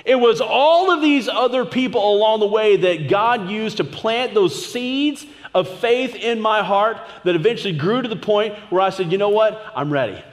It 0.06 0.16
was 0.16 0.42
all 0.42 0.92
of 0.92 1.02
these 1.02 1.28
other 1.28 1.66
people 1.66 2.16
along 2.16 2.40
the 2.40 2.48
way 2.48 2.76
that 2.78 3.08
God 3.08 3.50
used 3.50 3.78
to 3.78 3.84
plant 3.84 4.34
those 4.34 4.72
seeds 4.72 5.26
of 5.54 5.68
faith 5.80 6.16
in 6.16 6.40
my 6.40 6.64
heart 6.64 6.98
that 7.24 7.36
eventually 7.36 7.74
grew 7.74 8.02
to 8.02 8.08
the 8.08 8.16
point 8.16 8.56
where 8.70 8.82
I 8.82 8.90
said, 8.90 9.12
you 9.12 9.18
know 9.18 9.30
what? 9.30 9.64
I'm 9.76 9.92
ready. 9.92 10.24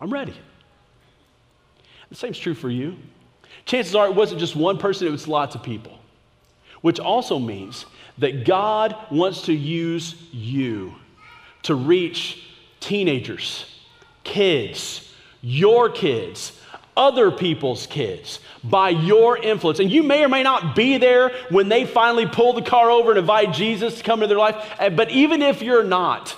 I'm 0.00 0.12
ready. 0.12 0.34
The 2.08 2.14
same's 2.14 2.38
true 2.38 2.54
for 2.54 2.70
you. 2.70 2.96
Chances 3.64 3.94
are 3.94 4.06
it 4.06 4.14
wasn't 4.14 4.40
just 4.40 4.54
one 4.54 4.78
person, 4.78 5.08
it 5.08 5.10
was 5.10 5.26
lots 5.26 5.54
of 5.54 5.62
people. 5.62 5.98
Which 6.82 7.00
also 7.00 7.38
means 7.38 7.84
that 8.18 8.44
God 8.44 8.96
wants 9.10 9.42
to 9.42 9.52
use 9.52 10.14
you 10.32 10.94
to 11.64 11.74
reach 11.74 12.44
teenagers, 12.80 13.80
kids, 14.22 15.12
your 15.42 15.90
kids, 15.90 16.55
other 16.96 17.30
people's 17.30 17.86
kids 17.86 18.40
by 18.64 18.90
your 18.90 19.36
influence. 19.36 19.78
And 19.78 19.90
you 19.90 20.02
may 20.02 20.24
or 20.24 20.28
may 20.28 20.42
not 20.42 20.74
be 20.74 20.98
there 20.98 21.30
when 21.50 21.68
they 21.68 21.84
finally 21.84 22.26
pull 22.26 22.52
the 22.52 22.62
car 22.62 22.90
over 22.90 23.10
and 23.10 23.18
invite 23.18 23.52
Jesus 23.52 23.98
to 23.98 24.04
come 24.04 24.22
into 24.22 24.28
their 24.28 24.38
life. 24.38 24.56
Eh, 24.78 24.88
but 24.88 25.10
even 25.10 25.42
if 25.42 25.62
you're 25.62 25.84
not, 25.84 26.36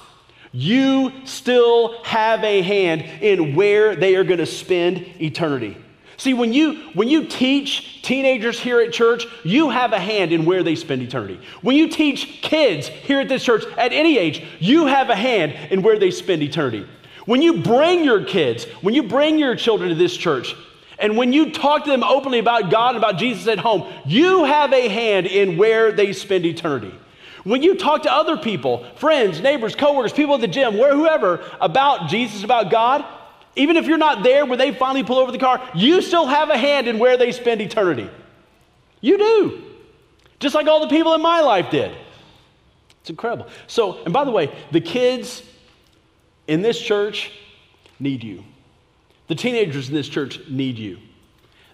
you 0.52 1.12
still 1.24 2.02
have 2.04 2.42
a 2.42 2.62
hand 2.62 3.02
in 3.22 3.54
where 3.54 3.94
they 3.94 4.16
are 4.16 4.24
going 4.24 4.38
to 4.38 4.46
spend 4.46 4.98
eternity. 5.20 5.76
See, 6.16 6.34
when 6.34 6.52
you, 6.52 6.88
when 6.94 7.08
you 7.08 7.26
teach 7.26 8.02
teenagers 8.02 8.58
here 8.58 8.80
at 8.80 8.92
church, 8.92 9.24
you 9.44 9.70
have 9.70 9.92
a 9.92 10.00
hand 10.00 10.32
in 10.32 10.44
where 10.44 10.64
they 10.64 10.74
spend 10.74 11.00
eternity. 11.00 11.40
When 11.62 11.76
you 11.76 11.88
teach 11.88 12.42
kids 12.42 12.88
here 12.88 13.20
at 13.20 13.28
this 13.28 13.44
church 13.44 13.64
at 13.76 13.92
any 13.92 14.18
age, 14.18 14.44
you 14.58 14.86
have 14.86 15.10
a 15.10 15.14
hand 15.14 15.54
in 15.70 15.82
where 15.82 15.96
they 15.96 16.10
spend 16.10 16.42
eternity. 16.42 16.88
When 17.28 17.42
you 17.42 17.58
bring 17.58 18.04
your 18.04 18.24
kids, 18.24 18.64
when 18.80 18.94
you 18.94 19.02
bring 19.02 19.38
your 19.38 19.54
children 19.54 19.90
to 19.90 19.94
this 19.94 20.16
church, 20.16 20.56
and 20.98 21.14
when 21.14 21.34
you 21.34 21.50
talk 21.50 21.84
to 21.84 21.90
them 21.90 22.02
openly 22.02 22.38
about 22.38 22.70
God 22.70 22.94
and 22.94 22.96
about 22.96 23.18
Jesus 23.18 23.46
at 23.48 23.58
home, 23.58 23.86
you 24.06 24.44
have 24.44 24.72
a 24.72 24.88
hand 24.88 25.26
in 25.26 25.58
where 25.58 25.92
they 25.92 26.14
spend 26.14 26.46
eternity. 26.46 26.94
When 27.44 27.62
you 27.62 27.74
talk 27.74 28.04
to 28.04 28.10
other 28.10 28.38
people, 28.38 28.86
friends, 28.96 29.42
neighbors, 29.42 29.76
coworkers, 29.76 30.14
people 30.14 30.36
at 30.36 30.40
the 30.40 30.48
gym, 30.48 30.78
where 30.78 30.96
whoever, 30.96 31.44
about 31.60 32.08
Jesus, 32.08 32.44
about 32.44 32.70
God, 32.70 33.04
even 33.56 33.76
if 33.76 33.86
you're 33.86 33.98
not 33.98 34.22
there 34.22 34.46
when 34.46 34.58
they 34.58 34.72
finally 34.72 35.04
pull 35.04 35.18
over 35.18 35.30
the 35.30 35.36
car, 35.36 35.62
you 35.74 36.00
still 36.00 36.24
have 36.24 36.48
a 36.48 36.56
hand 36.56 36.88
in 36.88 36.98
where 36.98 37.18
they 37.18 37.32
spend 37.32 37.60
eternity. 37.60 38.08
You 39.02 39.18
do. 39.18 39.64
Just 40.40 40.54
like 40.54 40.66
all 40.66 40.80
the 40.80 40.88
people 40.88 41.12
in 41.12 41.20
my 41.20 41.42
life 41.42 41.70
did. 41.70 41.94
It's 43.02 43.10
incredible. 43.10 43.48
So, 43.66 44.02
and 44.04 44.14
by 44.14 44.24
the 44.24 44.30
way, 44.30 44.50
the 44.70 44.80
kids 44.80 45.42
in 46.48 46.62
this 46.62 46.80
church 46.80 47.30
need 48.00 48.24
you. 48.24 48.42
The 49.28 49.36
teenagers 49.36 49.88
in 49.88 49.94
this 49.94 50.08
church 50.08 50.40
need 50.48 50.78
you. 50.78 50.98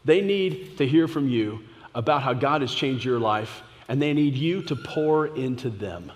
They 0.04 0.20
need 0.20 0.76
to 0.76 0.87
hear 0.87 1.08
from 1.08 1.28
you 1.28 1.60
about 1.94 2.22
how 2.22 2.34
God 2.34 2.60
has 2.60 2.74
changed 2.74 3.04
your 3.04 3.18
life, 3.18 3.62
and 3.88 4.02
they 4.02 4.12
need 4.12 4.34
you 4.34 4.60
to 4.64 4.76
pour 4.76 5.28
into 5.28 5.70
them. 5.70 6.12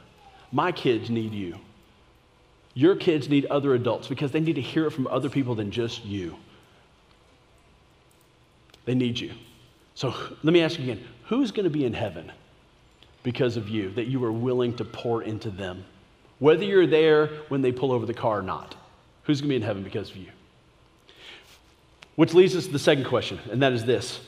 My 0.53 0.73
kids 0.73 1.09
need 1.09 1.33
you. 1.33 1.59
Your 2.75 2.97
kids 2.97 3.29
need 3.29 3.47
other 3.47 3.75
adults 3.75 4.09
because 4.09 4.33
they 4.33 4.41
need 4.41 4.57
to 4.57 4.61
hear 4.61 4.87
it 4.87 4.91
from 4.91 5.07
other 5.07 5.31
people 5.31 5.55
than 5.55 5.71
just 5.71 6.05
you. 6.05 6.37
They 8.85 8.95
need 8.95 9.19
you. 9.19 9.33
So 9.95 10.15
let 10.43 10.53
me 10.53 10.63
ask 10.63 10.79
you 10.79 10.85
again 10.85 11.05
who's 11.25 11.51
going 11.51 11.65
to 11.65 11.71
be 11.71 11.85
in 11.85 11.93
heaven 11.93 12.33
because 13.23 13.57
of 13.57 13.69
you, 13.69 13.91
that 13.91 14.07
you 14.07 14.25
are 14.25 14.33
willing 14.33 14.75
to 14.77 14.85
pour 14.85 15.23
into 15.23 15.51
them? 15.51 15.85
Whether 16.39 16.65
you're 16.65 16.87
there 16.87 17.29
when 17.49 17.63
they 17.63 17.73
pull 17.73 17.93
over 17.93 18.07
the 18.07 18.15
car 18.15 18.39
or 18.39 18.43
not. 18.43 18.75
Who's 19.25 19.41
going 19.41 19.49
to 19.49 19.53
be 19.53 19.57
in 19.57 19.63
heaven 19.63 19.83
because 19.83 20.11
of 20.11 20.17
you? 20.17 20.29
Which 22.17 22.35
leads 22.35 22.57
us 22.57 22.67
to 22.67 22.73
the 22.73 22.79
second 22.79 23.05
question, 23.05 23.39
and 23.51 23.63
that 23.63 23.73
is 23.73 23.85
this 23.85 24.21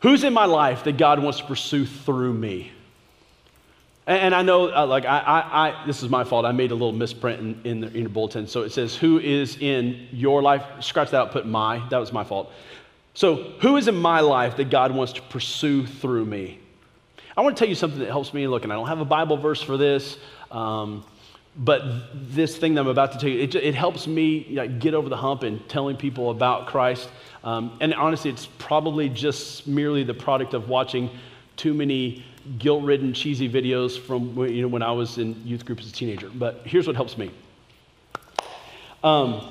Who's 0.00 0.24
in 0.24 0.32
my 0.32 0.46
life 0.46 0.84
that 0.84 0.96
God 0.96 1.22
wants 1.22 1.38
to 1.38 1.44
pursue 1.44 1.86
through 1.86 2.34
me? 2.34 2.72
And 4.06 4.34
I 4.34 4.42
know, 4.42 4.74
uh, 4.74 4.86
like, 4.86 5.04
I, 5.04 5.18
I, 5.18 5.68
I, 5.68 5.86
this 5.86 6.02
is 6.02 6.08
my 6.08 6.24
fault. 6.24 6.44
I 6.44 6.50
made 6.50 6.72
a 6.72 6.74
little 6.74 6.92
misprint 6.92 7.38
in, 7.38 7.60
in, 7.64 7.80
the, 7.80 7.86
in 7.88 8.00
your 8.00 8.08
bulletin. 8.08 8.46
So 8.48 8.62
it 8.62 8.72
says, 8.72 8.96
Who 8.96 9.20
is 9.20 9.56
in 9.58 10.08
your 10.10 10.42
life? 10.42 10.64
Scratch 10.80 11.10
that 11.10 11.20
out, 11.20 11.32
put 11.32 11.46
my. 11.46 11.86
That 11.90 11.98
was 11.98 12.12
my 12.12 12.24
fault. 12.24 12.52
So, 13.14 13.34
who 13.60 13.76
is 13.76 13.88
in 13.88 13.96
my 13.96 14.20
life 14.20 14.56
that 14.56 14.70
God 14.70 14.92
wants 14.92 15.12
to 15.14 15.22
pursue 15.22 15.86
through 15.86 16.24
me? 16.24 16.58
I 17.36 17.42
want 17.42 17.56
to 17.56 17.60
tell 17.60 17.68
you 17.68 17.74
something 17.74 18.00
that 18.00 18.08
helps 18.08 18.34
me. 18.34 18.46
Look, 18.46 18.64
and 18.64 18.72
I 18.72 18.76
don't 18.76 18.88
have 18.88 19.00
a 19.00 19.04
Bible 19.04 19.36
verse 19.36 19.62
for 19.62 19.76
this. 19.76 20.16
Um, 20.50 21.04
but 21.56 21.82
this 22.14 22.56
thing 22.56 22.74
that 22.74 22.82
I'm 22.82 22.86
about 22.86 23.12
to 23.12 23.18
tell 23.18 23.28
you, 23.28 23.40
it, 23.40 23.54
it 23.54 23.74
helps 23.74 24.06
me 24.06 24.40
get 24.78 24.94
over 24.94 25.08
the 25.08 25.16
hump 25.16 25.44
in 25.44 25.58
telling 25.68 25.96
people 25.96 26.30
about 26.30 26.66
Christ. 26.68 27.08
Um, 27.42 27.76
and 27.80 27.92
honestly, 27.94 28.30
it's 28.30 28.46
probably 28.58 29.08
just 29.08 29.66
merely 29.66 30.04
the 30.04 30.14
product 30.14 30.54
of 30.54 30.68
watching 30.68 31.10
too 31.56 31.74
many 31.74 32.24
guilt-ridden, 32.58 33.12
cheesy 33.12 33.50
videos 33.50 33.98
from 33.98 34.38
you 34.48 34.62
know, 34.62 34.68
when 34.68 34.82
I 34.82 34.92
was 34.92 35.18
in 35.18 35.44
youth 35.46 35.64
group 35.64 35.80
as 35.80 35.88
a 35.88 35.92
teenager. 35.92 36.30
But 36.32 36.62
here's 36.64 36.86
what 36.86 36.96
helps 36.96 37.18
me. 37.18 37.30
Um, 39.02 39.42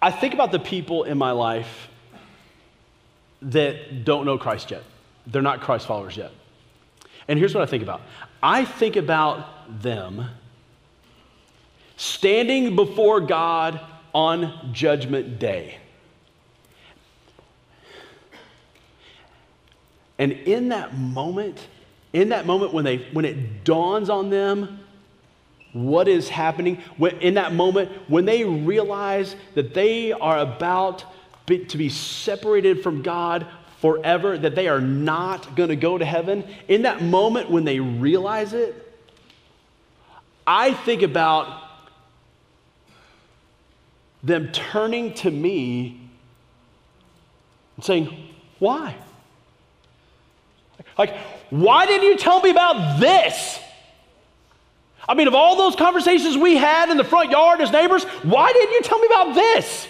I 0.00 0.10
think 0.10 0.34
about 0.34 0.52
the 0.52 0.58
people 0.58 1.04
in 1.04 1.16
my 1.16 1.30
life 1.30 1.88
that 3.42 4.04
don't 4.04 4.26
know 4.26 4.38
Christ 4.38 4.70
yet. 4.70 4.82
They're 5.26 5.42
not 5.42 5.60
Christ 5.60 5.86
followers 5.86 6.16
yet. 6.16 6.32
And 7.28 7.38
here's 7.38 7.54
what 7.54 7.62
I 7.62 7.66
think 7.66 7.82
about 7.82 8.02
I 8.42 8.64
think 8.64 8.96
about 8.96 9.82
them 9.82 10.26
standing 11.96 12.74
before 12.74 13.20
God 13.20 13.80
on 14.12 14.70
Judgment 14.72 15.38
Day. 15.38 15.78
And 20.18 20.32
in 20.32 20.68
that 20.70 20.96
moment, 20.96 21.66
in 22.12 22.30
that 22.30 22.46
moment 22.46 22.72
when, 22.72 22.84
they, 22.84 22.98
when 23.12 23.24
it 23.24 23.64
dawns 23.64 24.10
on 24.10 24.30
them 24.30 24.80
what 25.72 26.06
is 26.06 26.28
happening, 26.28 26.82
when, 26.98 27.16
in 27.20 27.34
that 27.34 27.54
moment 27.54 27.90
when 28.08 28.24
they 28.24 28.44
realize 28.44 29.34
that 29.54 29.72
they 29.74 30.12
are 30.12 30.38
about 30.38 31.04
be, 31.46 31.64
to 31.64 31.78
be 31.78 31.88
separated 31.88 32.82
from 32.82 33.02
God 33.02 33.46
forever, 33.82 34.38
that 34.38 34.54
they 34.54 34.68
are 34.68 34.80
not 34.80 35.56
going 35.56 35.68
to 35.68 35.76
go 35.76 35.98
to 35.98 36.04
heaven, 36.04 36.44
in 36.68 36.82
that 36.82 37.02
moment 37.02 37.50
when 37.50 37.64
they 37.64 37.80
realize 37.80 38.52
it, 38.52 38.74
I 40.46 40.72
think 40.72 41.02
about 41.02 41.62
them 44.22 44.52
turning 44.52 45.14
to 45.14 45.30
me 45.30 46.00
and 47.76 47.84
saying, 47.84 48.16
Why? 48.60 48.94
Like, 50.96 51.16
why 51.50 51.86
didn't 51.86 52.06
you 52.06 52.16
tell 52.16 52.40
me 52.40 52.50
about 52.50 53.00
this? 53.00 53.58
I 55.08 55.14
mean, 55.14 55.26
of 55.26 55.34
all 55.34 55.56
those 55.56 55.74
conversations 55.74 56.36
we 56.36 56.56
had 56.56 56.88
in 56.88 56.96
the 56.96 57.04
front 57.04 57.32
yard 57.32 57.60
as 57.60 57.72
neighbors, 57.72 58.04
why 58.22 58.52
didn't 58.52 58.72
you 58.74 58.82
tell 58.82 59.00
me 59.00 59.06
about 59.06 59.34
this? 59.34 59.88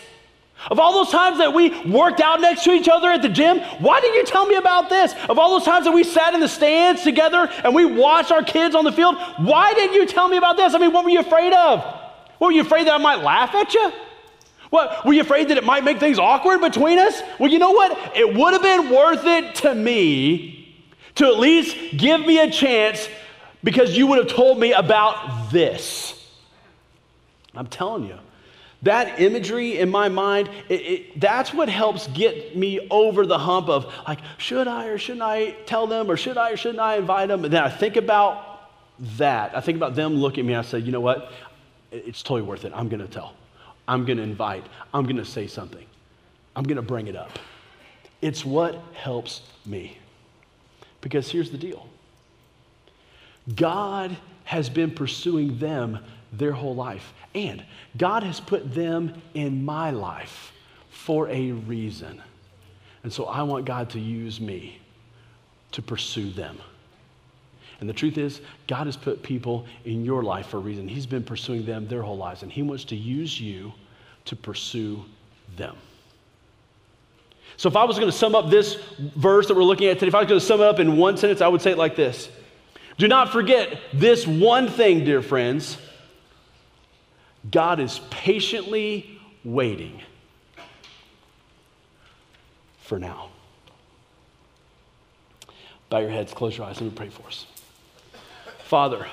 Of 0.70 0.78
all 0.78 0.92
those 0.92 1.10
times 1.10 1.38
that 1.38 1.52
we 1.52 1.70
worked 1.90 2.20
out 2.20 2.40
next 2.40 2.64
to 2.64 2.70
each 2.70 2.88
other 2.88 3.10
at 3.10 3.22
the 3.22 3.28
gym, 3.28 3.60
why 3.80 4.00
didn't 4.00 4.16
you 4.16 4.24
tell 4.24 4.46
me 4.46 4.54
about 4.54 4.88
this? 4.88 5.14
Of 5.28 5.38
all 5.38 5.50
those 5.50 5.64
times 5.64 5.86
that 5.86 5.92
we 5.92 6.04
sat 6.04 6.34
in 6.34 6.40
the 6.40 6.48
stands 6.48 7.02
together 7.02 7.50
and 7.64 7.74
we 7.74 7.84
watched 7.84 8.30
our 8.30 8.44
kids 8.44 8.74
on 8.74 8.84
the 8.84 8.92
field, 8.92 9.16
why 9.38 9.74
didn't 9.74 9.94
you 9.94 10.06
tell 10.06 10.28
me 10.28 10.36
about 10.36 10.56
this? 10.56 10.74
I 10.74 10.78
mean, 10.78 10.92
what 10.92 11.04
were 11.04 11.10
you 11.10 11.20
afraid 11.20 11.52
of? 11.52 11.82
What, 12.38 12.48
were 12.48 12.52
you 12.52 12.62
afraid 12.62 12.86
that 12.86 12.94
I 12.94 12.98
might 12.98 13.22
laugh 13.22 13.54
at 13.54 13.74
you? 13.74 13.92
What, 14.70 15.04
were 15.04 15.12
you 15.12 15.20
afraid 15.20 15.48
that 15.48 15.58
it 15.58 15.64
might 15.64 15.84
make 15.84 16.00
things 16.00 16.18
awkward 16.18 16.60
between 16.60 16.98
us? 16.98 17.20
Well, 17.38 17.50
you 17.50 17.58
know 17.58 17.72
what? 17.72 18.16
It 18.16 18.34
would 18.34 18.52
have 18.52 18.62
been 18.62 18.88
worth 18.88 19.26
it 19.26 19.54
to 19.56 19.74
me 19.74 20.74
to 21.16 21.26
at 21.26 21.38
least 21.38 21.76
give 21.96 22.20
me 22.20 22.38
a 22.38 22.50
chance 22.50 23.08
because 23.62 23.96
you 23.96 24.06
would 24.06 24.18
have 24.18 24.28
told 24.28 24.58
me 24.58 24.72
about 24.72 25.50
this. 25.50 26.18
I'm 27.54 27.66
telling 27.66 28.06
you, 28.06 28.18
that 28.82 29.20
imagery 29.20 29.78
in 29.78 29.90
my 29.90 30.08
mind, 30.08 30.50
it, 30.68 30.74
it, 30.74 31.20
that's 31.20 31.54
what 31.54 31.68
helps 31.68 32.08
get 32.08 32.56
me 32.56 32.86
over 32.90 33.24
the 33.26 33.38
hump 33.38 33.68
of 33.68 33.92
like, 34.06 34.18
should 34.38 34.66
I 34.66 34.86
or 34.86 34.98
shouldn't 34.98 35.22
I 35.22 35.52
tell 35.66 35.86
them 35.86 36.10
or 36.10 36.16
should 36.16 36.36
I 36.36 36.52
or 36.52 36.56
shouldn't 36.56 36.80
I 36.80 36.96
invite 36.96 37.28
them? 37.28 37.44
And 37.44 37.52
then 37.52 37.62
I 37.62 37.68
think 37.68 37.96
about 37.96 38.70
that. 39.18 39.56
I 39.56 39.60
think 39.60 39.76
about 39.76 39.94
them 39.94 40.14
looking 40.14 40.40
at 40.40 40.46
me 40.46 40.54
and 40.54 40.66
I 40.66 40.68
say, 40.68 40.78
you 40.78 40.90
know 40.90 41.00
what? 41.00 41.32
It's 41.92 42.22
totally 42.22 42.42
worth 42.42 42.64
it. 42.64 42.72
I'm 42.74 42.88
going 42.88 43.00
to 43.00 43.08
tell. 43.08 43.34
I'm 43.86 44.04
going 44.04 44.16
to 44.16 44.22
invite. 44.22 44.64
I'm 44.92 45.04
going 45.04 45.16
to 45.16 45.24
say 45.24 45.46
something. 45.46 45.86
I'm 46.56 46.64
going 46.64 46.76
to 46.76 46.82
bring 46.82 47.06
it 47.06 47.16
up. 47.16 47.38
It's 48.20 48.44
what 48.44 48.80
helps 48.94 49.42
me. 49.64 49.98
Because 51.00 51.30
here's 51.30 51.50
the 51.50 51.58
deal 51.58 51.86
God 53.54 54.16
has 54.44 54.68
been 54.68 54.90
pursuing 54.90 55.58
them 55.58 55.98
their 56.32 56.52
whole 56.52 56.74
life. 56.74 57.12
And 57.34 57.64
God 57.96 58.22
has 58.22 58.40
put 58.40 58.74
them 58.74 59.20
in 59.34 59.64
my 59.64 59.90
life 59.90 60.52
for 60.90 61.28
a 61.28 61.52
reason. 61.52 62.22
And 63.02 63.12
so 63.12 63.24
I 63.24 63.42
want 63.42 63.64
God 63.64 63.90
to 63.90 64.00
use 64.00 64.40
me 64.40 64.78
to 65.72 65.82
pursue 65.82 66.30
them. 66.30 66.58
And 67.80 67.88
the 67.88 67.94
truth 67.94 68.16
is, 68.16 68.40
God 68.68 68.86
has 68.86 68.96
put 68.96 69.22
people 69.22 69.66
in 69.84 70.04
your 70.04 70.22
life 70.22 70.48
for 70.48 70.58
a 70.58 70.60
reason. 70.60 70.86
He's 70.86 71.06
been 71.06 71.24
pursuing 71.24 71.66
them 71.66 71.88
their 71.88 72.02
whole 72.02 72.16
lives, 72.16 72.44
and 72.44 72.52
He 72.52 72.62
wants 72.62 72.84
to 72.84 72.96
use 72.96 73.40
you 73.40 73.72
to 74.26 74.36
pursue 74.36 75.04
them. 75.56 75.76
So, 77.56 77.68
if 77.68 77.74
I 77.74 77.82
was 77.82 77.98
going 77.98 78.10
to 78.10 78.16
sum 78.16 78.36
up 78.36 78.50
this 78.50 78.76
verse 79.16 79.48
that 79.48 79.56
we're 79.56 79.64
looking 79.64 79.88
at 79.88 79.98
today, 79.98 80.08
if 80.08 80.14
I 80.14 80.20
was 80.20 80.28
going 80.28 80.40
to 80.40 80.46
sum 80.46 80.60
it 80.60 80.64
up 80.64 80.78
in 80.78 80.96
one 80.96 81.16
sentence, 81.16 81.40
I 81.40 81.48
would 81.48 81.60
say 81.60 81.72
it 81.72 81.78
like 81.78 81.96
this 81.96 82.28
Do 82.98 83.08
not 83.08 83.32
forget 83.32 83.80
this 83.92 84.28
one 84.28 84.68
thing, 84.68 85.04
dear 85.04 85.20
friends 85.20 85.76
God 87.50 87.80
is 87.80 88.00
patiently 88.10 89.18
waiting 89.44 90.00
for 92.78 92.98
now. 92.98 93.30
Bow 95.88 95.98
your 95.98 96.10
heads, 96.10 96.32
close 96.32 96.56
your 96.56 96.66
eyes, 96.66 96.80
let 96.80 96.90
me 96.90 96.96
pray 96.96 97.08
for 97.08 97.26
us. 97.26 97.46
Father, 98.64 99.06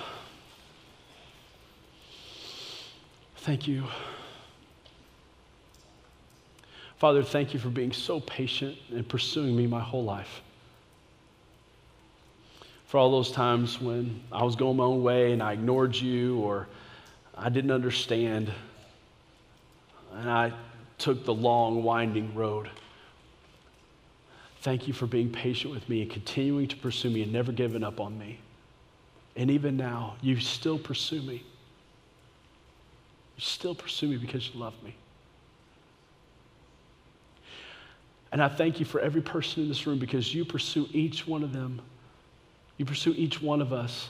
thank 3.38 3.68
you. 3.68 3.84
Father, 6.98 7.24
thank 7.24 7.54
you 7.54 7.60
for 7.60 7.70
being 7.70 7.92
so 7.92 8.20
patient 8.20 8.78
and 8.92 9.08
pursuing 9.08 9.56
me 9.56 9.66
my 9.68 9.80
whole 9.80 10.04
life. 10.04 10.42
For 12.86 12.98
all 12.98 13.12
those 13.12 13.32
times 13.32 13.80
when 13.82 14.22
I 14.32 14.44
was 14.44 14.56
going 14.56 14.78
my 14.78 14.84
own 14.84 15.04
way 15.04 15.32
and 15.32 15.42
I 15.42 15.54
ignored 15.54 15.96
you 15.96 16.40
or 16.40 16.68
I 17.42 17.50
didn't 17.50 17.72
understand. 17.72 18.52
And 20.14 20.30
I 20.30 20.52
took 20.98 21.24
the 21.24 21.34
long, 21.34 21.84
winding 21.84 22.36
road. 22.36 22.70
Thank 24.62 24.88
you 24.88 24.94
for 24.94 25.08
being 25.08 25.32
patient 25.32 25.74
with 25.74 25.88
me 25.88 26.02
and 26.02 26.12
continuing 26.12 26.68
to 26.68 26.76
pursue 26.76 27.10
me 27.10 27.24
and 27.24 27.32
never 27.32 27.54
giving 27.54 27.84
up 27.84 28.02
on 28.02 28.18
me. 28.20 28.40
And 29.38 29.50
even 29.50 29.78
now, 29.78 30.16
you 30.22 30.38
still 30.42 30.78
pursue 30.78 31.22
me. 31.22 31.44
You 33.38 33.42
still 33.42 33.74
pursue 33.74 34.10
me 34.10 34.18
because 34.18 34.50
you 34.50 34.60
love 34.60 34.74
me. 34.84 34.96
And 38.34 38.44
I 38.44 38.50
thank 38.50 38.82
you 38.82 38.86
for 38.86 39.00
every 39.00 39.22
person 39.22 39.64
in 39.64 39.70
this 39.70 39.88
room 39.88 39.98
because 39.98 40.36
you 40.36 40.44
pursue 40.44 40.88
each 40.92 41.26
one 41.26 41.44
of 41.44 41.54
them. 41.54 41.82
You 42.78 42.86
pursue 42.86 43.14
each 43.14 43.42
one 43.42 43.62
of 43.62 43.72
us 43.72 44.10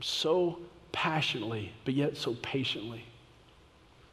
so 0.00 0.58
passionately, 0.98 1.70
but 1.84 1.94
yet 1.94 2.16
so 2.16 2.34
patiently. 2.42 3.04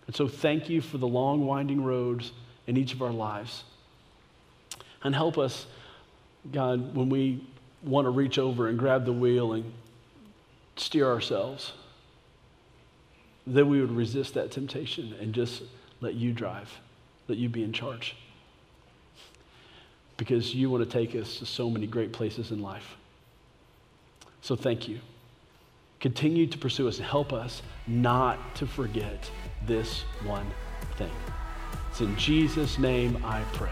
And 0.06 0.16
so, 0.16 0.28
thank 0.28 0.70
you 0.70 0.82
for 0.82 1.00
the 1.00 1.08
long, 1.08 1.44
winding 1.44 1.84
roads 1.84 2.32
in 2.68 2.78
each 2.78 2.94
of 2.94 3.02
our 3.02 3.12
lives. 3.12 3.64
And 5.04 5.16
help 5.16 5.40
us, 5.40 5.66
God, 6.52 6.96
when 6.96 7.10
we 7.10 7.44
want 7.82 8.06
to 8.06 8.12
reach 8.12 8.38
over 8.38 8.68
and 8.68 8.78
grab 8.78 9.04
the 9.04 9.14
wheel 9.14 9.54
and 9.54 9.74
steer 10.76 11.08
ourselves, 11.08 11.74
that 13.48 13.66
we 13.66 13.82
would 13.82 13.92
resist 13.92 14.36
that 14.36 14.52
temptation 14.52 15.16
and 15.20 15.34
just 15.34 15.64
let 16.02 16.14
you 16.14 16.34
drive, 16.34 16.72
let 17.28 17.40
you 17.40 17.50
be 17.50 17.64
in 17.64 17.74
charge. 17.74 18.16
Because 20.18 20.54
you 20.54 20.70
want 20.70 20.84
to 20.84 20.90
take 20.90 21.16
us 21.16 21.40
to 21.40 21.48
so 21.48 21.68
many 21.68 21.88
great 21.88 22.14
places 22.14 22.52
in 22.52 22.62
life. 22.62 22.96
So, 24.44 24.56
thank 24.56 24.88
you. 24.88 25.00
Continue 26.06 26.46
to 26.46 26.58
pursue 26.60 26.88
us 26.88 26.98
and 26.98 27.08
help 27.08 27.34
us 27.34 27.64
not 27.88 28.54
to 28.58 28.68
forget 28.68 29.28
this 29.66 30.02
one 30.24 30.46
thing. 30.98 31.10
It's 31.90 32.00
in 32.00 32.16
Jesus' 32.16 32.78
name 32.78 33.20
I 33.26 33.42
pray. 33.54 33.72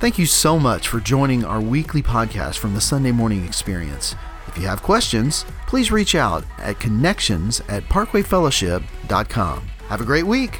Thank 0.00 0.18
you 0.18 0.26
so 0.26 0.58
much 0.58 0.88
for 0.88 0.98
joining 0.98 1.44
our 1.44 1.60
weekly 1.60 2.02
podcast 2.02 2.58
from 2.58 2.74
the 2.74 2.80
Sunday 2.80 3.12
Morning 3.12 3.46
Experience. 3.46 4.16
If 4.48 4.58
you 4.58 4.66
have 4.66 4.82
questions, 4.82 5.44
please 5.68 5.92
reach 5.92 6.16
out 6.16 6.42
at 6.58 6.80
connections 6.80 7.60
at 7.68 7.84
parkwayfellowship.com. 7.84 9.68
Have 9.86 10.00
a 10.00 10.04
great 10.04 10.26
week. 10.26 10.58